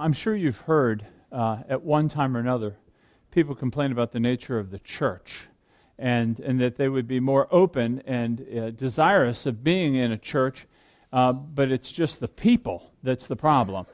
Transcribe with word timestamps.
I'm 0.00 0.12
sure 0.12 0.36
you've 0.36 0.60
heard 0.60 1.04
uh, 1.32 1.58
at 1.68 1.82
one 1.82 2.08
time 2.08 2.36
or 2.36 2.40
another 2.40 2.76
people 3.32 3.56
complain 3.56 3.90
about 3.90 4.12
the 4.12 4.20
nature 4.20 4.56
of 4.56 4.70
the 4.70 4.78
church 4.78 5.48
and, 5.98 6.38
and 6.38 6.60
that 6.60 6.76
they 6.76 6.88
would 6.88 7.08
be 7.08 7.18
more 7.18 7.48
open 7.50 8.00
and 8.06 8.46
uh, 8.56 8.70
desirous 8.70 9.44
of 9.44 9.64
being 9.64 9.96
in 9.96 10.12
a 10.12 10.16
church, 10.16 10.68
uh, 11.12 11.32
but 11.32 11.72
it's 11.72 11.90
just 11.90 12.20
the 12.20 12.28
people 12.28 12.92
that's 13.02 13.26
the 13.26 13.34
problem. 13.34 13.86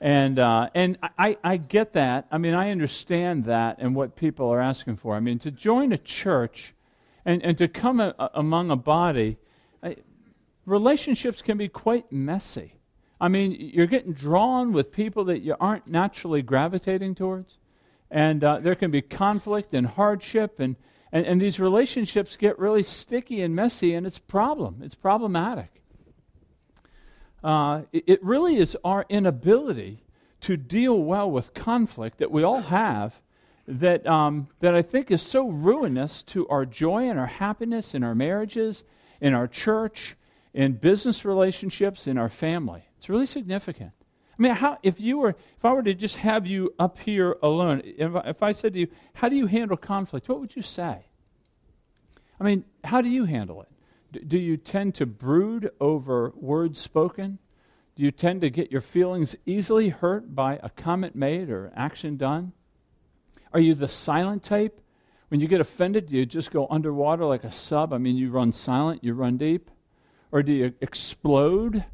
And, 0.00 0.38
uh, 0.38 0.70
and 0.76 0.96
I, 1.18 1.36
I 1.42 1.56
get 1.56 1.94
that. 1.94 2.28
I 2.30 2.38
mean, 2.38 2.54
I 2.54 2.70
understand 2.70 3.44
that 3.46 3.78
and 3.80 3.96
what 3.96 4.14
people 4.14 4.48
are 4.48 4.60
asking 4.60 4.96
for. 4.96 5.16
I 5.16 5.20
mean, 5.20 5.40
to 5.40 5.50
join 5.50 5.90
a 5.90 5.98
church 5.98 6.72
and, 7.24 7.42
and 7.42 7.58
to 7.58 7.66
come 7.66 7.98
a, 7.98 8.14
among 8.34 8.70
a 8.70 8.76
body, 8.76 9.38
I, 9.82 9.96
relationships 10.66 11.42
can 11.42 11.58
be 11.58 11.66
quite 11.66 12.12
messy. 12.12 12.74
I 13.22 13.28
mean, 13.28 13.52
you're 13.58 13.86
getting 13.86 14.12
drawn 14.12 14.72
with 14.72 14.92
people 14.92 15.24
that 15.24 15.40
you 15.40 15.56
aren't 15.58 15.86
naturally 15.86 16.42
gravitating 16.42 17.14
towards. 17.14 17.56
And 18.10 18.44
uh, 18.44 18.58
there 18.58 18.74
can 18.74 18.90
be 18.90 19.00
conflict 19.00 19.72
and 19.72 19.86
hardship, 19.86 20.60
and, 20.60 20.76
and, 21.10 21.24
and 21.24 21.40
these 21.40 21.58
relationships 21.58 22.36
get 22.36 22.58
really 22.58 22.82
sticky 22.82 23.40
and 23.40 23.54
messy, 23.54 23.94
and 23.94 24.06
it's 24.06 24.18
problem. 24.18 24.82
It's 24.82 24.94
problematic 24.94 25.82
uh, 27.42 27.82
it, 27.92 28.04
it 28.06 28.24
really 28.24 28.56
is 28.56 28.76
our 28.84 29.04
inability 29.08 30.02
to 30.40 30.56
deal 30.56 30.98
well 30.98 31.30
with 31.30 31.54
conflict 31.54 32.18
that 32.18 32.30
we 32.30 32.42
all 32.42 32.62
have 32.62 33.20
that, 33.66 34.06
um, 34.06 34.48
that 34.60 34.74
I 34.74 34.82
think 34.82 35.10
is 35.10 35.22
so 35.22 35.48
ruinous 35.48 36.22
to 36.24 36.48
our 36.48 36.66
joy 36.66 37.08
and 37.08 37.18
our 37.18 37.26
happiness 37.26 37.94
in 37.94 38.02
our 38.02 38.14
marriages, 38.14 38.82
in 39.20 39.34
our 39.34 39.46
church, 39.46 40.16
in 40.54 40.74
business 40.74 41.24
relationships, 41.24 42.06
in 42.06 42.18
our 42.18 42.28
family. 42.28 42.84
It's 42.98 43.08
really 43.08 43.26
significant. 43.26 43.92
I 44.38 44.42
mean, 44.42 44.52
how, 44.52 44.78
if 44.82 45.00
you 45.00 45.18
were, 45.18 45.30
if 45.56 45.64
I 45.64 45.72
were 45.72 45.82
to 45.82 45.94
just 45.94 46.16
have 46.16 46.46
you 46.46 46.74
up 46.78 46.98
here 46.98 47.36
alone, 47.42 47.82
if 47.84 48.14
I, 48.14 48.20
if 48.28 48.42
I 48.42 48.52
said 48.52 48.72
to 48.74 48.80
you, 48.80 48.88
"How 49.14 49.28
do 49.28 49.36
you 49.36 49.46
handle 49.46 49.76
conflict?" 49.76 50.28
What 50.28 50.40
would 50.40 50.56
you 50.56 50.62
say? 50.62 51.06
I 52.40 52.44
mean, 52.44 52.64
how 52.84 53.00
do 53.00 53.08
you 53.08 53.24
handle 53.24 53.62
it? 53.62 53.68
do 54.12 54.38
you 54.38 54.56
tend 54.56 54.94
to 54.96 55.06
brood 55.06 55.70
over 55.80 56.32
words 56.36 56.80
spoken? 56.80 57.38
Do 57.94 58.02
you 58.02 58.10
tend 58.10 58.40
to 58.42 58.50
get 58.50 58.72
your 58.72 58.80
feelings 58.80 59.36
easily 59.46 59.90
hurt 59.90 60.34
by 60.34 60.58
a 60.62 60.70
comment 60.70 61.14
made 61.14 61.50
or 61.50 61.72
action 61.74 62.16
done? 62.16 62.52
Are 63.52 63.60
you 63.60 63.74
the 63.74 63.88
silent 63.88 64.42
type? 64.42 64.80
When 65.28 65.40
you 65.40 65.48
get 65.48 65.60
offended, 65.60 66.06
do 66.06 66.16
you 66.16 66.26
just 66.26 66.50
go 66.50 66.66
underwater 66.70 67.24
like 67.24 67.44
a 67.44 67.52
sub? 67.52 67.92
I 67.92 67.98
mean, 67.98 68.16
you 68.16 68.30
run 68.30 68.52
silent, 68.52 69.02
you 69.02 69.14
run 69.14 69.36
deep? 69.36 69.70
Or 70.32 70.42
do 70.42 70.52
you 70.52 70.74
explode 70.80 71.84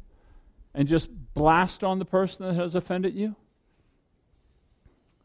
and 0.73 0.87
just 0.87 1.09
blast 1.33 1.83
on 1.83 1.99
the 1.99 2.05
person 2.05 2.47
that 2.47 2.55
has 2.55 2.73
offended 2.73 3.13
you? 3.13 3.35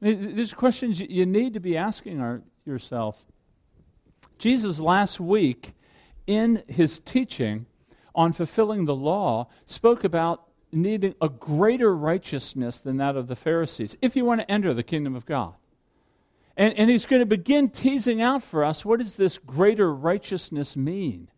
These 0.00 0.52
questions 0.52 1.00
you 1.00 1.24
need 1.24 1.54
to 1.54 1.60
be 1.60 1.76
asking 1.76 2.42
yourself. 2.66 3.24
Jesus 4.38 4.80
last 4.80 5.18
week 5.18 5.72
in 6.26 6.62
his 6.68 6.98
teaching 6.98 7.66
on 8.14 8.32
fulfilling 8.32 8.84
the 8.84 8.94
law, 8.94 9.48
spoke 9.66 10.04
about 10.04 10.44
needing 10.70 11.14
a 11.20 11.28
greater 11.28 11.94
righteousness 11.94 12.78
than 12.78 12.96
that 12.98 13.16
of 13.16 13.26
the 13.28 13.36
Pharisees 13.36 13.96
if 14.00 14.16
you 14.16 14.24
want 14.24 14.40
to 14.40 14.50
enter 14.50 14.72
the 14.72 14.82
kingdom 14.82 15.14
of 15.14 15.26
God. 15.26 15.54
And, 16.56 16.74
and 16.78 16.88
he's 16.88 17.06
going 17.06 17.20
to 17.20 17.26
begin 17.26 17.68
teasing 17.68 18.22
out 18.22 18.42
for 18.42 18.64
us 18.64 18.84
what 18.84 19.00
does 19.00 19.16
this 19.16 19.38
greater 19.38 19.92
righteousness 19.92 20.76
mean? 20.76 21.28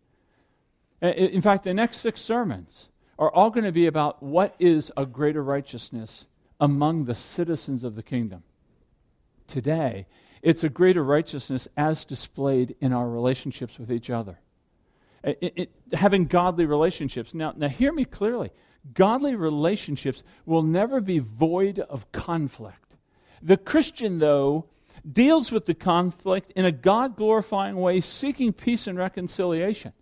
Uh, 1.03 1.09
in 1.09 1.43
fact, 1.43 1.65
the 1.65 1.75
next 1.75 1.99
six 1.99 2.21
sermons 2.21 2.89
are 3.19 3.31
all 3.31 3.51
going 3.51 3.65
to 3.65 3.73
be 3.73 3.87
about 3.87 4.23
what 4.23 4.55
is 4.59 4.91
a 4.97 5.07
greater 5.07 5.43
righteousness 5.43 6.27
among 6.61 7.05
the 7.05 7.15
citizens 7.15 7.85
of 7.85 7.95
the 7.95 8.03
kingdom. 8.03 8.43
Today, 9.47 10.07
it's 10.43 10.65
a 10.65 10.69
greater 10.69 11.03
righteousness 11.03 11.69
as 11.77 12.05
displayed 12.05 12.77
in 12.81 12.93
our 12.93 13.09
relationships 13.09 13.79
with 13.79 13.91
each 13.91 14.11
other 14.11 14.39
uh, 15.27 15.33
it, 15.41 15.53
it, 15.57 15.71
having 15.93 16.27
godly 16.27 16.67
relationships. 16.67 17.35
Now, 17.35 17.53
now, 17.57 17.69
hear 17.69 17.93
me 17.93 18.05
clearly. 18.05 18.51
Godly 18.95 19.35
relationships 19.35 20.23
will 20.45 20.63
never 20.63 21.01
be 21.01 21.19
void 21.19 21.81
of 21.81 22.11
conflict. 22.13 22.97
The 23.43 23.57
Christian, 23.57 24.19
though, 24.19 24.67
deals 25.11 25.51
with 25.51 25.67
the 25.67 25.75
conflict 25.75 26.53
in 26.55 26.65
a 26.65 26.73
God 26.73 27.17
glorifying 27.17 27.77
way, 27.77 28.01
seeking 28.01 28.53
peace 28.53 28.87
and 28.87 28.97
reconciliation. 28.97 29.93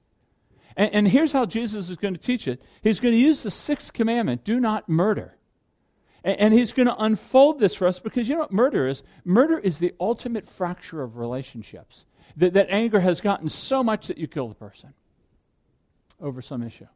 And, 0.76 0.92
and, 0.92 1.08
here's 1.08 1.32
how 1.32 1.46
Jesus 1.46 1.88
is 1.88 1.96
going 1.96 2.14
to 2.14 2.20
teach 2.20 2.48
it 2.48 2.62
He's 2.82 3.00
going 3.00 3.14
to 3.14 3.20
use 3.20 3.42
the 3.42 3.50
sixth 3.50 3.92
commandment 3.92 4.44
do 4.44 4.58
not 4.60 4.88
murder. 4.88 5.36
And, 6.24 6.40
and 6.40 6.54
he's 6.54 6.72
going 6.72 6.88
to 6.88 6.96
unfold 6.96 7.60
this 7.60 7.74
for 7.74 7.86
us 7.86 8.00
because 8.00 8.28
you 8.28 8.34
know 8.34 8.40
what 8.40 8.52
murder 8.52 8.86
is? 8.88 9.02
Murder 9.24 9.58
is 9.58 9.78
the 9.78 9.94
ultimate 10.00 10.48
fracture 10.48 11.02
of 11.02 11.16
relationships. 11.16 12.06
That, 12.36 12.54
that 12.54 12.66
anger 12.70 13.00
has 13.00 13.20
gotten 13.20 13.48
so 13.48 13.84
much 13.84 14.08
that 14.08 14.18
you 14.18 14.26
kill 14.26 14.48
the 14.48 14.56
person 14.56 14.94
over 16.20 16.42
some 16.42 16.62
issue. 16.62 16.88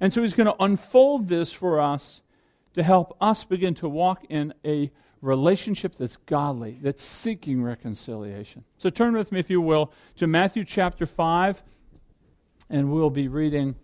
And 0.00 0.12
so 0.12 0.20
he's 0.20 0.34
going 0.34 0.48
to 0.48 0.62
unfold 0.62 1.28
this 1.28 1.52
for 1.52 1.80
us 1.80 2.20
to 2.74 2.82
help 2.82 3.16
us 3.20 3.44
begin 3.44 3.74
to 3.74 3.88
walk 3.88 4.24
in 4.28 4.52
a 4.64 4.90
relationship 5.20 5.94
that's 5.96 6.16
godly, 6.16 6.78
that's 6.82 7.04
seeking 7.04 7.62
reconciliation. 7.62 8.64
So 8.76 8.90
turn 8.90 9.14
with 9.14 9.30
me, 9.30 9.38
if 9.38 9.48
you 9.48 9.60
will, 9.60 9.92
to 10.16 10.26
Matthew 10.26 10.64
chapter 10.64 11.06
5, 11.06 11.62
and 12.70 12.92
we'll 12.92 13.10
be 13.10 13.28
reading 13.28 13.76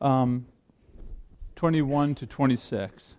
um, 0.00 0.46
21 1.56 2.14
to 2.16 2.26
26. 2.26 3.14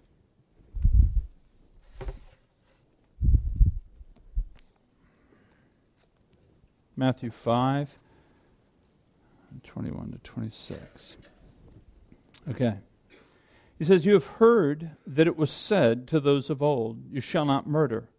Matthew 6.95 7.31
5. 7.31 7.97
21 9.63 10.11
to 10.11 10.17
26. 10.19 11.17
Okay. 12.49 12.75
He 13.77 13.83
says, 13.83 14.05
You 14.05 14.13
have 14.13 14.25
heard 14.25 14.91
that 15.07 15.27
it 15.27 15.37
was 15.37 15.51
said 15.51 16.07
to 16.09 16.19
those 16.19 16.49
of 16.49 16.61
old, 16.61 17.11
You 17.11 17.21
shall 17.21 17.45
not 17.45 17.67
murder, 17.67 18.09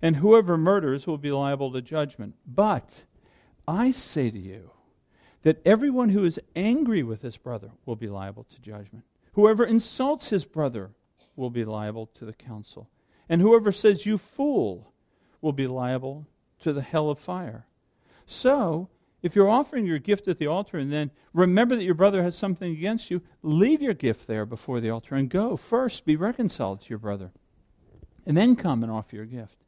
and 0.00 0.16
whoever 0.16 0.56
murders 0.56 1.06
will 1.06 1.18
be 1.18 1.30
liable 1.30 1.72
to 1.72 1.82
judgment. 1.82 2.34
But 2.46 3.04
I 3.68 3.92
say 3.92 4.30
to 4.30 4.38
you 4.38 4.70
that 5.42 5.60
everyone 5.64 6.10
who 6.10 6.24
is 6.24 6.40
angry 6.54 7.02
with 7.02 7.22
his 7.22 7.36
brother 7.36 7.70
will 7.86 7.96
be 7.96 8.08
liable 8.08 8.44
to 8.44 8.60
judgment. 8.60 9.04
Whoever 9.32 9.64
insults 9.64 10.28
his 10.28 10.44
brother 10.44 10.90
will 11.36 11.50
be 11.50 11.64
liable 11.64 12.06
to 12.14 12.24
the 12.24 12.32
council. 12.32 12.88
And 13.28 13.40
whoever 13.40 13.72
says, 13.72 14.06
You 14.06 14.18
fool, 14.18 14.92
will 15.40 15.52
be 15.52 15.66
liable 15.66 16.26
to 16.60 16.72
the 16.72 16.82
hell 16.82 17.10
of 17.10 17.18
fire. 17.18 17.66
So, 18.26 18.88
if 19.22 19.34
you're 19.34 19.48
offering 19.48 19.86
your 19.86 19.98
gift 19.98 20.28
at 20.28 20.38
the 20.38 20.46
altar 20.46 20.78
and 20.78 20.90
then 20.90 21.10
remember 21.32 21.76
that 21.76 21.84
your 21.84 21.94
brother 21.94 22.22
has 22.22 22.36
something 22.36 22.72
against 22.72 23.10
you, 23.10 23.22
leave 23.42 23.82
your 23.82 23.94
gift 23.94 24.26
there 24.26 24.46
before 24.46 24.80
the 24.80 24.90
altar 24.90 25.14
and 25.14 25.28
go. 25.28 25.56
First, 25.56 26.06
be 26.06 26.16
reconciled 26.16 26.82
to 26.82 26.88
your 26.90 26.98
brother, 26.98 27.32
and 28.26 28.36
then 28.36 28.56
come 28.56 28.82
and 28.82 28.90
offer 28.90 29.16
your 29.16 29.26
gift. 29.26 29.58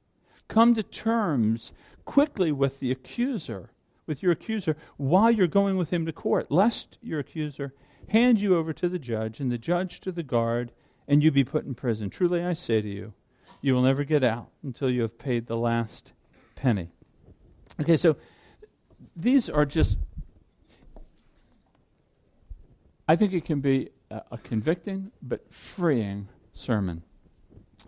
Come 0.49 0.75
to 0.75 0.83
terms 0.83 1.73
quickly 2.05 2.53
with 2.53 2.81
the 2.81 2.91
accuser, 2.91 3.71
with 4.13 4.23
your 4.23 4.33
accuser, 4.33 4.77
while 4.99 5.31
you're 5.31 5.47
going 5.47 5.79
with 5.79 5.89
him 5.89 6.05
to 6.05 6.13
court, 6.13 6.51
lest 6.51 6.99
your 7.01 7.19
accuser 7.19 7.73
hand 8.09 8.43
you 8.43 8.55
over 8.55 8.75
to 8.75 8.87
the 8.91 8.99
judge 8.99 9.41
and 9.41 9.51
the 9.51 9.57
judge 9.57 10.01
to 10.01 10.13
the 10.13 10.23
guard, 10.23 10.71
and 11.09 11.23
you 11.23 11.31
be 11.31 11.45
put 11.45 11.65
in 11.65 11.75
prison. 11.75 12.11
Truly, 12.11 12.45
I 12.45 12.53
say 12.53 12.83
to 12.83 12.89
you, 12.89 13.15
you 13.63 13.73
will 13.73 13.81
never 13.81 14.05
get 14.05 14.23
out 14.23 14.51
until 14.63 14.91
you 14.91 15.01
have 15.01 15.19
paid 15.19 15.47
the 15.47 15.57
last 15.57 16.13
penny. 16.55 16.91
Okay, 17.81 17.97
so 17.97 18.17
these 19.17 19.49
are 19.49 19.65
just, 19.65 19.99
I 23.09 23.17
think 23.17 23.33
it 23.33 23.47
can 23.47 23.61
be 23.61 23.89
a, 24.11 24.21
a 24.33 24.37
convicting 24.39 25.11
but 25.23 25.51
freeing 25.51 26.29
sermon. 26.53 27.03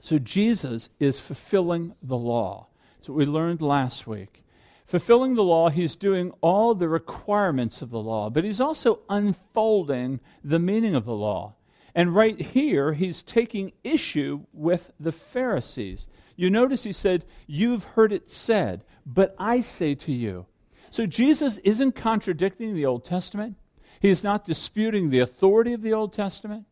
So 0.00 0.18
Jesus 0.18 0.88
is 0.98 1.20
fulfilling 1.20 1.94
the 2.03 2.16
law. 2.16 2.68
What 3.06 3.16
we 3.18 3.27
learned 3.27 3.60
last 3.60 4.06
week. 4.06 4.43
Fulfilling 4.84 5.34
the 5.34 5.42
law, 5.42 5.71
he's 5.71 5.97
doing 5.97 6.33
all 6.41 6.75
the 6.75 6.89
requirements 6.89 7.81
of 7.81 7.91
the 7.91 8.01
law, 8.01 8.28
but 8.28 8.45
he's 8.45 8.60
also 8.60 9.01
unfolding 9.09 10.21
the 10.42 10.59
meaning 10.59 10.95
of 10.95 11.07
the 11.07 11.15
law. 11.15 11.54
And 11.95 12.15
right 12.15 12.39
here, 12.39 12.92
he's 12.92 13.22
taking 13.22 13.72
issue 13.83 14.45
with 14.53 14.92
the 15.01 15.13
Pharisees. 15.13 16.09
You 16.36 16.51
notice 16.51 16.83
he 16.83 16.92
said, 16.92 17.25
You've 17.47 17.84
heard 17.84 18.13
it 18.13 18.28
said, 18.28 18.84
but 19.07 19.34
I 19.39 19.60
say 19.60 19.95
to 19.95 20.13
you. 20.13 20.47
So 20.91 21.07
Jesus 21.07 21.59
isn't 21.59 21.92
contradicting 21.92 22.75
the 22.75 22.87
Old 22.87 23.04
Testament. 23.04 23.57
He 24.01 24.10
is 24.10 24.25
not 24.25 24.45
disputing 24.45 25.10
the 25.10 25.21
authority 25.21 25.72
of 25.72 25.83
the 25.83 25.92
Old 25.92 26.13
Testament. 26.13 26.66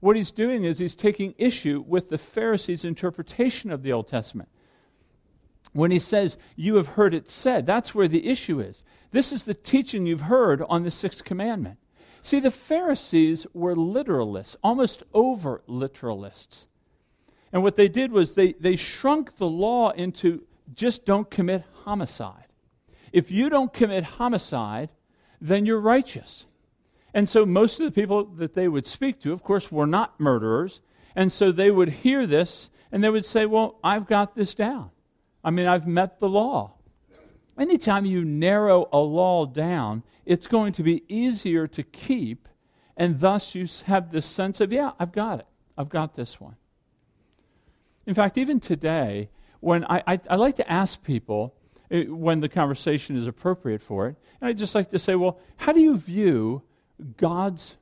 What 0.00 0.16
he's 0.16 0.32
doing 0.32 0.64
is 0.64 0.78
he's 0.78 0.94
taking 0.94 1.34
issue 1.38 1.84
with 1.86 2.08
the 2.08 2.18
Pharisees' 2.18 2.84
interpretation 2.84 3.70
of 3.70 3.82
the 3.82 3.92
Old 3.92 4.08
Testament. 4.08 4.48
When 5.72 5.90
he 5.90 5.98
says, 5.98 6.36
You 6.56 6.76
have 6.76 6.88
heard 6.88 7.14
it 7.14 7.28
said, 7.28 7.66
that's 7.66 7.94
where 7.94 8.08
the 8.08 8.28
issue 8.28 8.60
is. 8.60 8.82
This 9.10 9.32
is 9.32 9.44
the 9.44 9.54
teaching 9.54 10.06
you've 10.06 10.22
heard 10.22 10.62
on 10.68 10.82
the 10.82 10.90
sixth 10.90 11.24
commandment. 11.24 11.78
See, 12.22 12.40
the 12.40 12.50
Pharisees 12.50 13.46
were 13.54 13.74
literalists, 13.74 14.56
almost 14.62 15.02
over 15.14 15.62
literalists. 15.68 16.66
And 17.52 17.62
what 17.62 17.76
they 17.76 17.88
did 17.88 18.12
was 18.12 18.34
they, 18.34 18.52
they 18.52 18.76
shrunk 18.76 19.36
the 19.36 19.46
law 19.46 19.90
into 19.90 20.44
just 20.74 21.06
don't 21.06 21.30
commit 21.30 21.64
homicide. 21.84 22.44
If 23.12 23.30
you 23.30 23.48
don't 23.48 23.72
commit 23.72 24.04
homicide, 24.04 24.90
then 25.40 25.64
you're 25.64 25.80
righteous. 25.80 26.44
And 27.14 27.28
so 27.28 27.46
most 27.46 27.80
of 27.80 27.86
the 27.86 27.92
people 27.92 28.24
that 28.24 28.54
they 28.54 28.68
would 28.68 28.86
speak 28.86 29.20
to, 29.22 29.32
of 29.32 29.42
course, 29.42 29.72
were 29.72 29.86
not 29.86 30.20
murderers. 30.20 30.80
And 31.16 31.32
so 31.32 31.50
they 31.50 31.70
would 31.70 31.88
hear 31.88 32.26
this 32.26 32.68
and 32.92 33.02
they 33.02 33.10
would 33.10 33.24
say, 33.24 33.46
Well, 33.46 33.78
I've 33.82 34.06
got 34.06 34.34
this 34.34 34.54
down. 34.54 34.90
I 35.48 35.50
mean, 35.50 35.64
I've 35.64 35.86
met 35.86 36.20
the 36.20 36.28
law. 36.28 36.74
Anytime 37.58 38.04
you 38.04 38.22
narrow 38.22 38.86
a 38.92 38.98
law 38.98 39.46
down, 39.46 40.02
it's 40.26 40.46
going 40.46 40.74
to 40.74 40.82
be 40.82 41.04
easier 41.08 41.66
to 41.68 41.82
keep, 41.82 42.50
and 42.98 43.18
thus 43.18 43.54
you 43.54 43.66
have 43.86 44.12
this 44.12 44.26
sense 44.26 44.60
of, 44.60 44.74
yeah, 44.74 44.90
I've 45.00 45.10
got 45.10 45.40
it. 45.40 45.46
I've 45.78 45.88
got 45.88 46.16
this 46.16 46.38
one. 46.38 46.56
In 48.04 48.12
fact, 48.12 48.36
even 48.36 48.60
today, 48.60 49.30
when 49.60 49.86
I, 49.86 50.02
I, 50.06 50.20
I 50.28 50.36
like 50.36 50.56
to 50.56 50.70
ask 50.70 51.02
people 51.02 51.54
uh, 51.90 52.00
when 52.00 52.40
the 52.40 52.50
conversation 52.50 53.16
is 53.16 53.26
appropriate 53.26 53.80
for 53.80 54.08
it, 54.08 54.16
and 54.42 54.48
I 54.50 54.52
just 54.52 54.74
like 54.74 54.90
to 54.90 54.98
say, 54.98 55.14
well, 55.14 55.40
how 55.56 55.72
do 55.72 55.80
you 55.80 55.96
view 55.96 56.60
God's 57.16 57.78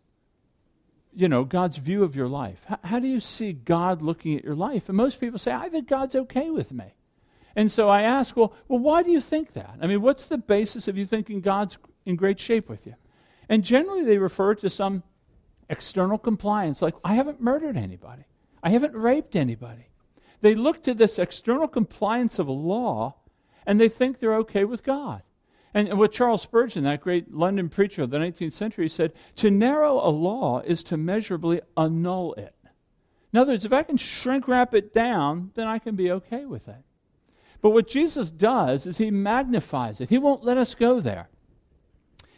you 1.13 1.29
know, 1.29 1.43
God's 1.45 1.79
view 1.79 2.05
of 2.05 2.15
your 2.15 2.29
life. 2.29 2.63
How, 2.85 2.99
do 2.99 3.09
you 3.09 3.21
see 3.21 3.55
God 3.55 4.03
looking 4.03 4.37
at 4.37 4.45
your 4.45 4.55
life? 4.55 4.91
And 4.91 4.99
most 4.99 5.19
people 5.19 5.39
say, 5.39 5.51
I 5.51 5.71
think 5.71 5.89
God's 5.89 6.15
okay 6.15 6.51
with 6.51 6.73
me. 6.73 6.93
And 7.57 7.73
so 7.73 7.89
I 7.89 8.03
ask, 8.03 8.37
well, 8.37 8.53
well, 8.69 8.79
why 8.79 9.03
do 9.03 9.11
you 9.11 9.21
think 9.21 9.55
that? 9.55 9.79
I 9.81 9.87
mean, 9.87 10.03
what's 10.03 10.27
the 10.27 10.37
basis 10.37 10.87
of 10.87 10.99
you 10.99 11.07
thinking 11.07 11.41
God's 11.41 11.79
in 12.05 12.15
great 12.15 12.39
shape 12.39 12.69
with 12.69 12.87
you? 12.87 12.95
And 13.49 13.65
generally 13.65 14.05
they 14.05 14.19
refer 14.19 14.55
to 14.57 14.69
some 14.69 15.03
external 15.69 16.19
compliance, 16.19 16.83
like, 16.83 16.95
I 17.03 17.15
haven't 17.15 17.41
murdered 17.41 17.77
anybody, 17.77 18.25
I 18.63 18.71
haven't 18.71 18.95
raped 18.95 19.35
anybody. 19.35 19.89
They 20.43 20.55
look 20.55 20.83
to 20.83 20.95
this 20.95 21.19
external 21.19 21.67
compliance 21.67 22.39
of 22.39 22.49
law 22.49 23.17
and 23.65 23.81
they 23.81 23.89
think 23.89 24.19
they're 24.19 24.37
okay 24.37 24.65
with 24.65 24.85
God. 24.85 25.23
And 25.73 25.99
what 25.99 26.13
Charles 26.13 26.43
Spurgeon, 26.43 26.85
that 26.85 27.01
great 27.01 27.35
London 27.35 27.69
preacher 27.69 28.03
of 28.03 28.11
the 28.11 28.19
19th 28.19 28.53
century, 28.53 28.89
said 28.89 29.13
to 29.37 29.51
narrow 29.51 29.99
a 29.99 30.09
law 30.09 30.61
is 30.61 30.83
to 30.85 30.97
measurably 30.97 31.61
annul 31.77 32.35
it. 32.35 32.55
In 33.33 33.39
other 33.39 33.53
words, 33.53 33.65
if 33.65 33.73
I 33.73 33.83
can 33.83 33.97
shrink 33.97 34.47
wrap 34.47 34.73
it 34.75 34.95
down, 34.95 35.51
then 35.55 35.67
I 35.67 35.79
can 35.79 35.97
be 35.97 36.11
okay 36.13 36.45
with 36.45 36.69
it. 36.69 36.83
But 37.67 37.71
what 37.73 37.89
Jesus 37.89 38.31
does 38.31 38.87
is 38.87 38.99
he 38.99 39.11
magnifies 39.11 40.01
it. 40.01 40.09
He 40.09 40.19
won't 40.19 40.45
let 40.45 40.57
us 40.57 40.77
go 40.77 41.01
there. 41.01 41.29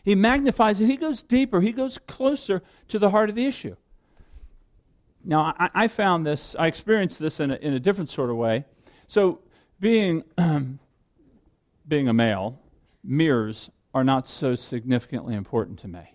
He 0.03 0.15
magnifies 0.15 0.81
it. 0.81 0.87
He 0.87 0.97
goes 0.97 1.23
deeper. 1.23 1.61
He 1.61 1.71
goes 1.71 1.99
closer 1.99 2.63
to 2.89 2.99
the 2.99 3.11
heart 3.11 3.29
of 3.29 3.35
the 3.35 3.45
issue. 3.45 3.77
Now, 5.23 5.55
I, 5.59 5.69
I 5.75 5.89
found 5.89 6.25
this, 6.25 6.57
I 6.59 6.67
experienced 6.67 7.19
this 7.19 7.41
in 7.41 7.51
a, 7.51 7.57
in 7.57 7.75
a 7.75 7.79
different 7.79 8.09
sort 8.09 8.31
of 8.31 8.37
way. 8.37 8.65
So, 9.07 9.41
being, 9.79 10.25
being 11.87 12.09
a 12.09 12.15
male, 12.15 12.59
mirrors 13.05 13.69
are 13.93 14.05
not 14.05 14.31
so 14.31 14.55
significantly 14.55 15.35
important 15.35 15.79
to 15.81 15.89
me. 15.89 16.15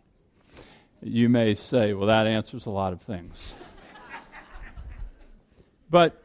You 1.03 1.29
may 1.29 1.53
say, 1.53 1.93
well, 1.93 2.07
that 2.07 2.25
answers 2.25 2.65
a 2.65 2.71
lot 2.71 2.93
of 2.93 3.01
things. 3.03 3.53
but 5.91 6.22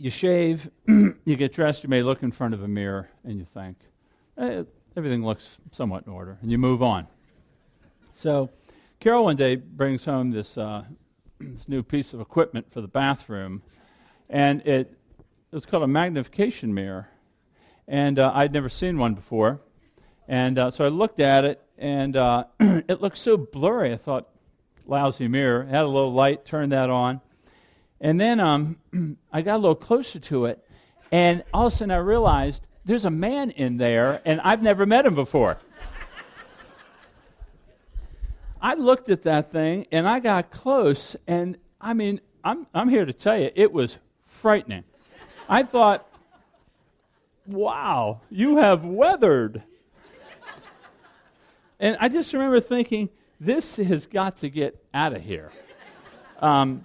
you 0.00 0.08
shave, 0.08 0.70
you 0.88 1.36
get 1.36 1.52
dressed, 1.52 1.82
you 1.82 1.90
may 1.90 2.02
look 2.02 2.22
in 2.22 2.30
front 2.32 2.54
of 2.54 2.62
a 2.62 2.68
mirror, 2.68 3.10
and 3.22 3.38
you 3.38 3.44
think, 3.44 3.76
eh, 4.38 4.62
everything 4.96 5.22
looks 5.22 5.58
somewhat 5.72 6.06
in 6.06 6.12
order, 6.12 6.38
and 6.40 6.50
you 6.50 6.56
move 6.56 6.82
on. 6.82 7.06
So, 8.10 8.48
Carol 8.98 9.24
one 9.24 9.36
day 9.36 9.56
brings 9.56 10.06
home 10.06 10.30
this, 10.30 10.56
uh, 10.56 10.84
this 11.38 11.68
new 11.68 11.82
piece 11.82 12.14
of 12.14 12.20
equipment 12.22 12.72
for 12.72 12.80
the 12.80 12.88
bathroom, 12.88 13.62
and 14.30 14.62
it, 14.62 14.96
it 15.52 15.54
was 15.54 15.66
called 15.66 15.82
a 15.82 15.88
magnification 15.88 16.72
mirror. 16.72 17.10
And 17.86 18.18
uh, 18.18 18.32
I'd 18.34 18.54
never 18.54 18.70
seen 18.70 18.96
one 18.96 19.12
before. 19.12 19.60
And 20.26 20.58
uh, 20.58 20.70
so 20.70 20.86
I 20.86 20.88
looked 20.88 21.20
at 21.20 21.44
it, 21.44 21.60
and 21.76 22.16
uh, 22.16 22.44
it 22.60 23.02
looked 23.02 23.18
so 23.18 23.36
blurry. 23.36 23.92
I 23.92 23.98
thought, 23.98 24.30
lousy 24.86 25.28
mirror. 25.28 25.64
Had 25.64 25.82
a 25.82 25.88
little 25.88 26.14
light, 26.14 26.46
turned 26.46 26.72
that 26.72 26.88
on. 26.88 27.20
And 28.00 28.20
then 28.20 28.40
um, 28.40 28.78
I 29.32 29.42
got 29.42 29.56
a 29.56 29.58
little 29.58 29.74
closer 29.74 30.18
to 30.20 30.46
it, 30.46 30.64
and 31.12 31.44
all 31.52 31.66
of 31.66 31.72
a 31.72 31.76
sudden 31.76 31.90
I 31.90 31.96
realized 31.96 32.66
there's 32.84 33.04
a 33.04 33.10
man 33.10 33.50
in 33.50 33.76
there, 33.76 34.22
and 34.24 34.40
I've 34.40 34.62
never 34.62 34.86
met 34.86 35.06
him 35.06 35.14
before. 35.14 35.58
I 38.62 38.74
looked 38.74 39.08
at 39.08 39.22
that 39.22 39.52
thing, 39.52 39.86
and 39.90 40.06
I 40.06 40.20
got 40.20 40.50
close, 40.50 41.16
and 41.26 41.56
I 41.80 41.94
mean, 41.94 42.20
I'm, 42.44 42.66
I'm 42.74 42.88
here 42.88 43.04
to 43.04 43.12
tell 43.12 43.38
you, 43.38 43.50
it 43.54 43.72
was 43.72 43.98
frightening. 44.24 44.84
I 45.48 45.62
thought, 45.62 46.06
wow, 47.46 48.20
you 48.30 48.58
have 48.58 48.84
weathered 48.84 49.62
and 51.80 51.96
I 51.98 52.08
just 52.08 52.32
remember 52.34 52.60
thinking, 52.60 53.08
this 53.40 53.76
has 53.76 54.04
got 54.04 54.36
to 54.38 54.50
get 54.50 54.76
out 54.92 55.16
of 55.16 55.22
here. 55.22 55.50
Um, 56.38 56.84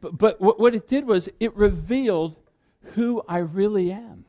but, 0.00 0.16
but 0.16 0.40
what, 0.40 0.60
what 0.60 0.74
it 0.74 0.86
did 0.86 1.06
was 1.06 1.28
it 1.40 1.56
revealed 1.56 2.36
who 2.94 3.22
I 3.28 3.38
really 3.38 3.90
am. 3.90 4.24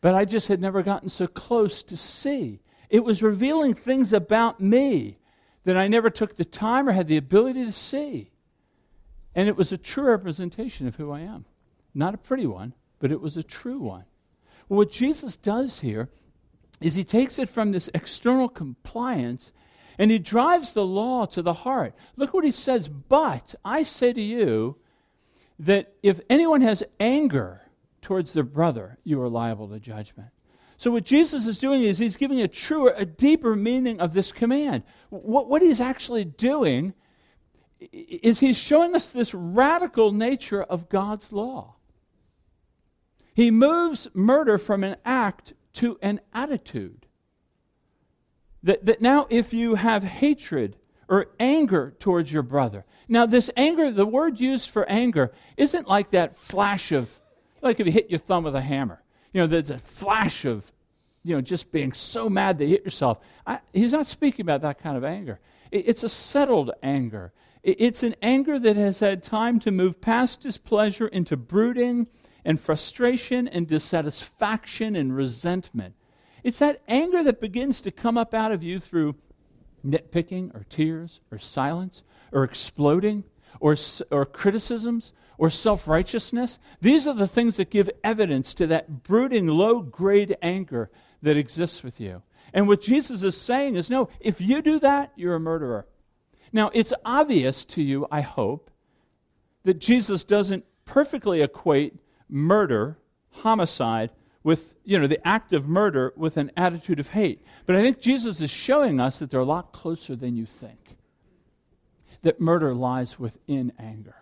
But 0.00 0.14
I 0.14 0.24
just 0.24 0.48
had 0.48 0.60
never 0.60 0.82
gotten 0.82 1.08
so 1.08 1.26
close 1.26 1.82
to 1.84 1.96
see. 1.96 2.60
It 2.88 3.04
was 3.04 3.22
revealing 3.22 3.74
things 3.74 4.12
about 4.12 4.60
me 4.60 5.18
that 5.64 5.76
I 5.76 5.88
never 5.88 6.08
took 6.08 6.36
the 6.36 6.44
time 6.44 6.88
or 6.88 6.92
had 6.92 7.06
the 7.06 7.18
ability 7.18 7.64
to 7.64 7.72
see. 7.72 8.30
And 9.34 9.48
it 9.48 9.56
was 9.56 9.72
a 9.72 9.78
true 9.78 10.04
representation 10.04 10.86
of 10.86 10.96
who 10.96 11.12
I 11.12 11.20
am. 11.20 11.44
Not 11.94 12.14
a 12.14 12.18
pretty 12.18 12.46
one, 12.46 12.74
but 12.98 13.12
it 13.12 13.20
was 13.20 13.36
a 13.36 13.42
true 13.42 13.78
one. 13.78 14.04
Well, 14.68 14.78
what 14.78 14.90
Jesus 14.90 15.36
does 15.36 15.80
here 15.80 16.08
is 16.80 16.94
he 16.94 17.04
takes 17.04 17.38
it 17.38 17.48
from 17.48 17.72
this 17.72 17.90
external 17.94 18.48
compliance 18.48 19.52
and 20.00 20.10
he 20.10 20.18
drives 20.18 20.72
the 20.72 20.84
law 20.84 21.26
to 21.26 21.42
the 21.42 21.52
heart. 21.52 21.94
Look 22.16 22.32
what 22.32 22.42
he 22.42 22.52
says, 22.52 22.88
but 22.88 23.54
I 23.62 23.82
say 23.82 24.14
to 24.14 24.20
you 24.20 24.78
that 25.58 25.92
if 26.02 26.22
anyone 26.30 26.62
has 26.62 26.82
anger 26.98 27.60
towards 28.00 28.32
their 28.32 28.42
brother, 28.42 28.96
you 29.04 29.20
are 29.20 29.28
liable 29.28 29.68
to 29.68 29.78
judgment. 29.78 30.30
So, 30.78 30.90
what 30.90 31.04
Jesus 31.04 31.46
is 31.46 31.60
doing 31.60 31.82
is 31.82 31.98
he's 31.98 32.16
giving 32.16 32.40
a 32.40 32.48
truer, 32.48 32.94
a 32.96 33.04
deeper 33.04 33.54
meaning 33.54 34.00
of 34.00 34.14
this 34.14 34.32
command. 34.32 34.84
What, 35.10 35.50
what 35.50 35.60
he's 35.60 35.82
actually 35.82 36.24
doing 36.24 36.94
is 37.92 38.40
he's 38.40 38.56
showing 38.56 38.94
us 38.94 39.10
this 39.10 39.34
radical 39.34 40.12
nature 40.12 40.62
of 40.62 40.88
God's 40.88 41.30
law. 41.30 41.74
He 43.34 43.50
moves 43.50 44.08
murder 44.14 44.56
from 44.56 44.82
an 44.82 44.96
act 45.04 45.52
to 45.74 45.98
an 46.00 46.22
attitude. 46.32 47.04
That, 48.62 48.84
that 48.86 49.00
now, 49.00 49.26
if 49.30 49.52
you 49.52 49.76
have 49.76 50.04
hatred 50.04 50.76
or 51.08 51.28
anger 51.38 51.94
towards 51.98 52.32
your 52.32 52.42
brother, 52.42 52.84
now 53.08 53.26
this 53.26 53.50
anger, 53.56 53.90
the 53.90 54.06
word 54.06 54.38
used 54.38 54.70
for 54.70 54.88
anger, 54.88 55.32
isn't 55.56 55.88
like 55.88 56.10
that 56.10 56.36
flash 56.36 56.92
of, 56.92 57.20
like 57.62 57.80
if 57.80 57.86
you 57.86 57.92
hit 57.92 58.10
your 58.10 58.18
thumb 58.18 58.44
with 58.44 58.54
a 58.54 58.60
hammer. 58.60 59.02
You 59.32 59.40
know, 59.40 59.46
there's 59.46 59.70
a 59.70 59.78
flash 59.78 60.44
of, 60.44 60.70
you 61.22 61.34
know, 61.34 61.40
just 61.40 61.72
being 61.72 61.92
so 61.92 62.28
mad 62.28 62.58
that 62.58 62.64
you 62.64 62.70
hit 62.70 62.84
yourself. 62.84 63.18
I, 63.46 63.60
he's 63.72 63.92
not 63.92 64.06
speaking 64.06 64.42
about 64.42 64.62
that 64.62 64.78
kind 64.78 64.96
of 64.96 65.04
anger. 65.04 65.40
It, 65.70 65.88
it's 65.88 66.02
a 66.02 66.08
settled 66.08 66.70
anger. 66.82 67.32
It, 67.62 67.80
it's 67.80 68.02
an 68.02 68.14
anger 68.22 68.58
that 68.58 68.76
has 68.76 69.00
had 69.00 69.22
time 69.22 69.58
to 69.60 69.70
move 69.70 70.00
past 70.00 70.40
displeasure 70.40 71.08
into 71.08 71.36
brooding 71.36 72.08
and 72.44 72.58
frustration 72.58 73.48
and 73.48 73.66
dissatisfaction 73.66 74.96
and 74.96 75.14
resentment. 75.14 75.94
It's 76.42 76.58
that 76.58 76.82
anger 76.88 77.22
that 77.24 77.40
begins 77.40 77.80
to 77.82 77.90
come 77.90 78.16
up 78.16 78.34
out 78.34 78.52
of 78.52 78.62
you 78.62 78.80
through 78.80 79.16
nitpicking 79.84 80.54
or 80.54 80.64
tears 80.68 81.20
or 81.30 81.38
silence 81.38 82.02
or 82.32 82.44
exploding 82.44 83.24
or, 83.60 83.76
or 84.10 84.26
criticisms 84.26 85.12
or 85.38 85.50
self 85.50 85.88
righteousness. 85.88 86.58
These 86.80 87.06
are 87.06 87.14
the 87.14 87.28
things 87.28 87.56
that 87.56 87.70
give 87.70 87.90
evidence 88.04 88.54
to 88.54 88.66
that 88.68 89.02
brooding, 89.02 89.46
low 89.46 89.80
grade 89.80 90.36
anger 90.42 90.90
that 91.22 91.36
exists 91.36 91.82
with 91.82 92.00
you. 92.00 92.22
And 92.52 92.66
what 92.66 92.80
Jesus 92.80 93.22
is 93.22 93.40
saying 93.40 93.76
is 93.76 93.90
no, 93.90 94.08
if 94.20 94.40
you 94.40 94.62
do 94.62 94.78
that, 94.80 95.12
you're 95.16 95.34
a 95.34 95.40
murderer. 95.40 95.86
Now, 96.52 96.70
it's 96.74 96.92
obvious 97.04 97.64
to 97.66 97.82
you, 97.82 98.06
I 98.10 98.22
hope, 98.22 98.70
that 99.64 99.78
Jesus 99.78 100.24
doesn't 100.24 100.64
perfectly 100.84 101.42
equate 101.42 101.94
murder, 102.28 102.98
homicide, 103.30 104.10
with, 104.42 104.74
you 104.84 104.98
know, 104.98 105.06
the 105.06 105.26
act 105.26 105.52
of 105.52 105.68
murder 105.68 106.12
with 106.16 106.36
an 106.36 106.50
attitude 106.56 106.98
of 106.98 107.08
hate. 107.08 107.44
But 107.66 107.76
I 107.76 107.82
think 107.82 108.00
Jesus 108.00 108.40
is 108.40 108.50
showing 108.50 109.00
us 109.00 109.18
that 109.18 109.30
they're 109.30 109.40
a 109.40 109.44
lot 109.44 109.72
closer 109.72 110.16
than 110.16 110.36
you 110.36 110.46
think. 110.46 110.96
That 112.22 112.40
murder 112.40 112.74
lies 112.74 113.18
within 113.18 113.72
anger. 113.78 114.16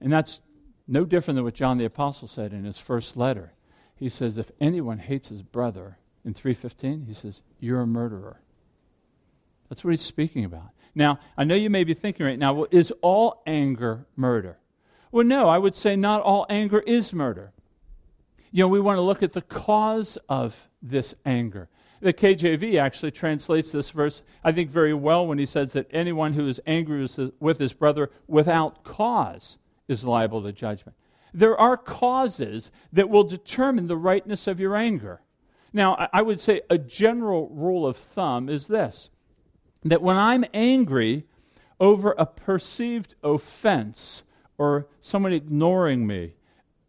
And 0.00 0.12
that's 0.12 0.40
no 0.88 1.04
different 1.04 1.36
than 1.36 1.44
what 1.44 1.54
John 1.54 1.78
the 1.78 1.84
Apostle 1.84 2.28
said 2.28 2.52
in 2.52 2.64
his 2.64 2.78
first 2.78 3.16
letter. 3.16 3.52
He 3.94 4.08
says, 4.08 4.36
if 4.36 4.50
anyone 4.60 4.98
hates 4.98 5.28
his 5.28 5.42
brother, 5.42 5.98
in 6.24 6.34
315, 6.34 7.06
he 7.06 7.14
says, 7.14 7.42
you're 7.60 7.80
a 7.80 7.86
murderer. 7.86 8.40
That's 9.68 9.84
what 9.84 9.90
he's 9.90 10.02
speaking 10.02 10.44
about. 10.44 10.70
Now, 10.94 11.18
I 11.36 11.44
know 11.44 11.54
you 11.54 11.70
may 11.70 11.84
be 11.84 11.94
thinking 11.94 12.26
right 12.26 12.38
now, 12.38 12.52
well, 12.52 12.66
is 12.70 12.92
all 13.00 13.42
anger 13.46 14.06
murder? 14.16 14.58
Well, 15.10 15.24
no, 15.26 15.48
I 15.48 15.58
would 15.58 15.74
say 15.74 15.96
not 15.96 16.20
all 16.20 16.46
anger 16.50 16.80
is 16.80 17.12
murder. 17.12 17.52
You 18.52 18.64
know, 18.64 18.68
we 18.68 18.80
want 18.80 18.98
to 18.98 19.02
look 19.02 19.22
at 19.22 19.32
the 19.32 19.40
cause 19.40 20.18
of 20.28 20.68
this 20.82 21.14
anger. 21.24 21.68
The 22.00 22.12
KJV 22.12 22.78
actually 22.78 23.10
translates 23.12 23.72
this 23.72 23.90
verse, 23.90 24.22
I 24.44 24.52
think, 24.52 24.70
very 24.70 24.92
well 24.92 25.26
when 25.26 25.38
he 25.38 25.46
says 25.46 25.72
that 25.72 25.88
anyone 25.90 26.34
who 26.34 26.46
is 26.46 26.60
angry 26.66 27.08
with 27.40 27.58
his 27.58 27.72
brother 27.72 28.10
without 28.26 28.84
cause 28.84 29.56
is 29.88 30.04
liable 30.04 30.42
to 30.42 30.52
judgment. 30.52 30.96
There 31.32 31.58
are 31.58 31.78
causes 31.78 32.70
that 32.92 33.08
will 33.08 33.24
determine 33.24 33.86
the 33.86 33.96
rightness 33.96 34.46
of 34.46 34.60
your 34.60 34.76
anger. 34.76 35.22
Now, 35.72 36.08
I 36.12 36.20
would 36.20 36.40
say 36.40 36.60
a 36.68 36.76
general 36.76 37.48
rule 37.48 37.86
of 37.86 37.96
thumb 37.96 38.50
is 38.50 38.66
this 38.66 39.08
that 39.84 40.02
when 40.02 40.16
I'm 40.16 40.44
angry 40.52 41.24
over 41.80 42.14
a 42.18 42.26
perceived 42.26 43.14
offense 43.24 44.22
or 44.58 44.86
someone 45.00 45.32
ignoring 45.32 46.06
me, 46.06 46.34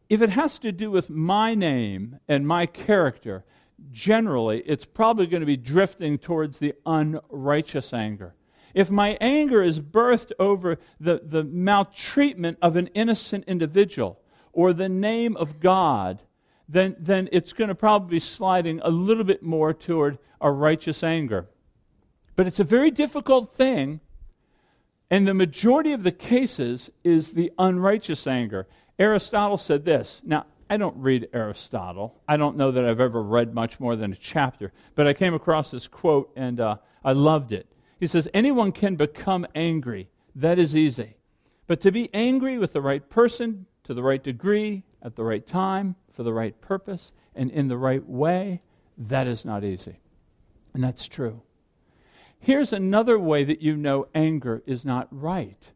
if 0.09 0.21
it 0.21 0.29
has 0.29 0.59
to 0.59 0.71
do 0.71 0.91
with 0.91 1.09
my 1.09 1.55
name 1.55 2.19
and 2.27 2.47
my 2.47 2.65
character, 2.65 3.45
generally 3.91 4.59
it's 4.65 4.85
probably 4.85 5.27
going 5.27 5.41
to 5.41 5.47
be 5.47 5.57
drifting 5.57 6.17
towards 6.17 6.59
the 6.59 6.73
unrighteous 6.85 7.93
anger. 7.93 8.35
If 8.73 8.89
my 8.89 9.17
anger 9.21 9.61
is 9.61 9.79
birthed 9.79 10.31
over 10.39 10.77
the, 10.99 11.21
the 11.23 11.43
maltreatment 11.43 12.57
of 12.61 12.75
an 12.75 12.87
innocent 12.87 13.45
individual 13.45 14.19
or 14.51 14.73
the 14.73 14.89
name 14.89 15.37
of 15.37 15.59
God, 15.59 16.21
then, 16.67 16.95
then 16.99 17.29
it's 17.31 17.53
going 17.53 17.67
to 17.67 17.75
probably 17.75 18.15
be 18.15 18.19
sliding 18.19 18.79
a 18.83 18.89
little 18.89 19.23
bit 19.23 19.43
more 19.43 19.73
toward 19.73 20.17
a 20.41 20.51
righteous 20.51 21.03
anger. 21.03 21.47
But 22.35 22.47
it's 22.47 22.59
a 22.59 22.63
very 22.63 22.89
difficult 22.89 23.55
thing, 23.55 23.99
and 25.09 25.27
the 25.27 25.35
majority 25.35 25.91
of 25.91 26.03
the 26.03 26.11
cases 26.11 26.89
is 27.03 27.33
the 27.33 27.51
unrighteous 27.59 28.25
anger. 28.25 28.67
Aristotle 28.99 29.57
said 29.57 29.85
this. 29.85 30.21
Now, 30.23 30.45
I 30.69 30.77
don't 30.77 30.95
read 30.97 31.29
Aristotle. 31.33 32.21
I 32.27 32.37
don't 32.37 32.57
know 32.57 32.71
that 32.71 32.85
I've 32.85 32.99
ever 32.99 33.21
read 33.21 33.53
much 33.53 33.79
more 33.79 33.95
than 33.95 34.13
a 34.13 34.15
chapter, 34.15 34.71
but 34.95 35.07
I 35.07 35.13
came 35.13 35.33
across 35.33 35.71
this 35.71 35.87
quote 35.87 36.31
and 36.35 36.59
uh, 36.59 36.77
I 37.03 37.11
loved 37.13 37.51
it. 37.51 37.67
He 37.99 38.07
says, 38.07 38.27
Anyone 38.33 38.71
can 38.71 38.95
become 38.95 39.45
angry. 39.55 40.09
That 40.35 40.59
is 40.59 40.75
easy. 40.75 41.15
But 41.67 41.81
to 41.81 41.91
be 41.91 42.09
angry 42.13 42.57
with 42.57 42.73
the 42.73 42.81
right 42.81 43.07
person, 43.07 43.65
to 43.83 43.93
the 43.93 44.03
right 44.03 44.23
degree, 44.23 44.83
at 45.01 45.15
the 45.15 45.23
right 45.23 45.45
time, 45.45 45.95
for 46.11 46.23
the 46.23 46.33
right 46.33 46.59
purpose, 46.61 47.11
and 47.35 47.51
in 47.51 47.67
the 47.67 47.77
right 47.77 48.07
way, 48.07 48.59
that 48.97 49.27
is 49.27 49.45
not 49.45 49.63
easy. 49.63 49.99
And 50.73 50.83
that's 50.83 51.07
true. 51.07 51.41
Here's 52.39 52.73
another 52.73 53.17
way 53.17 53.43
that 53.43 53.61
you 53.61 53.77
know 53.77 54.07
anger 54.13 54.63
is 54.65 54.85
not 54.85 55.07
right 55.11 55.69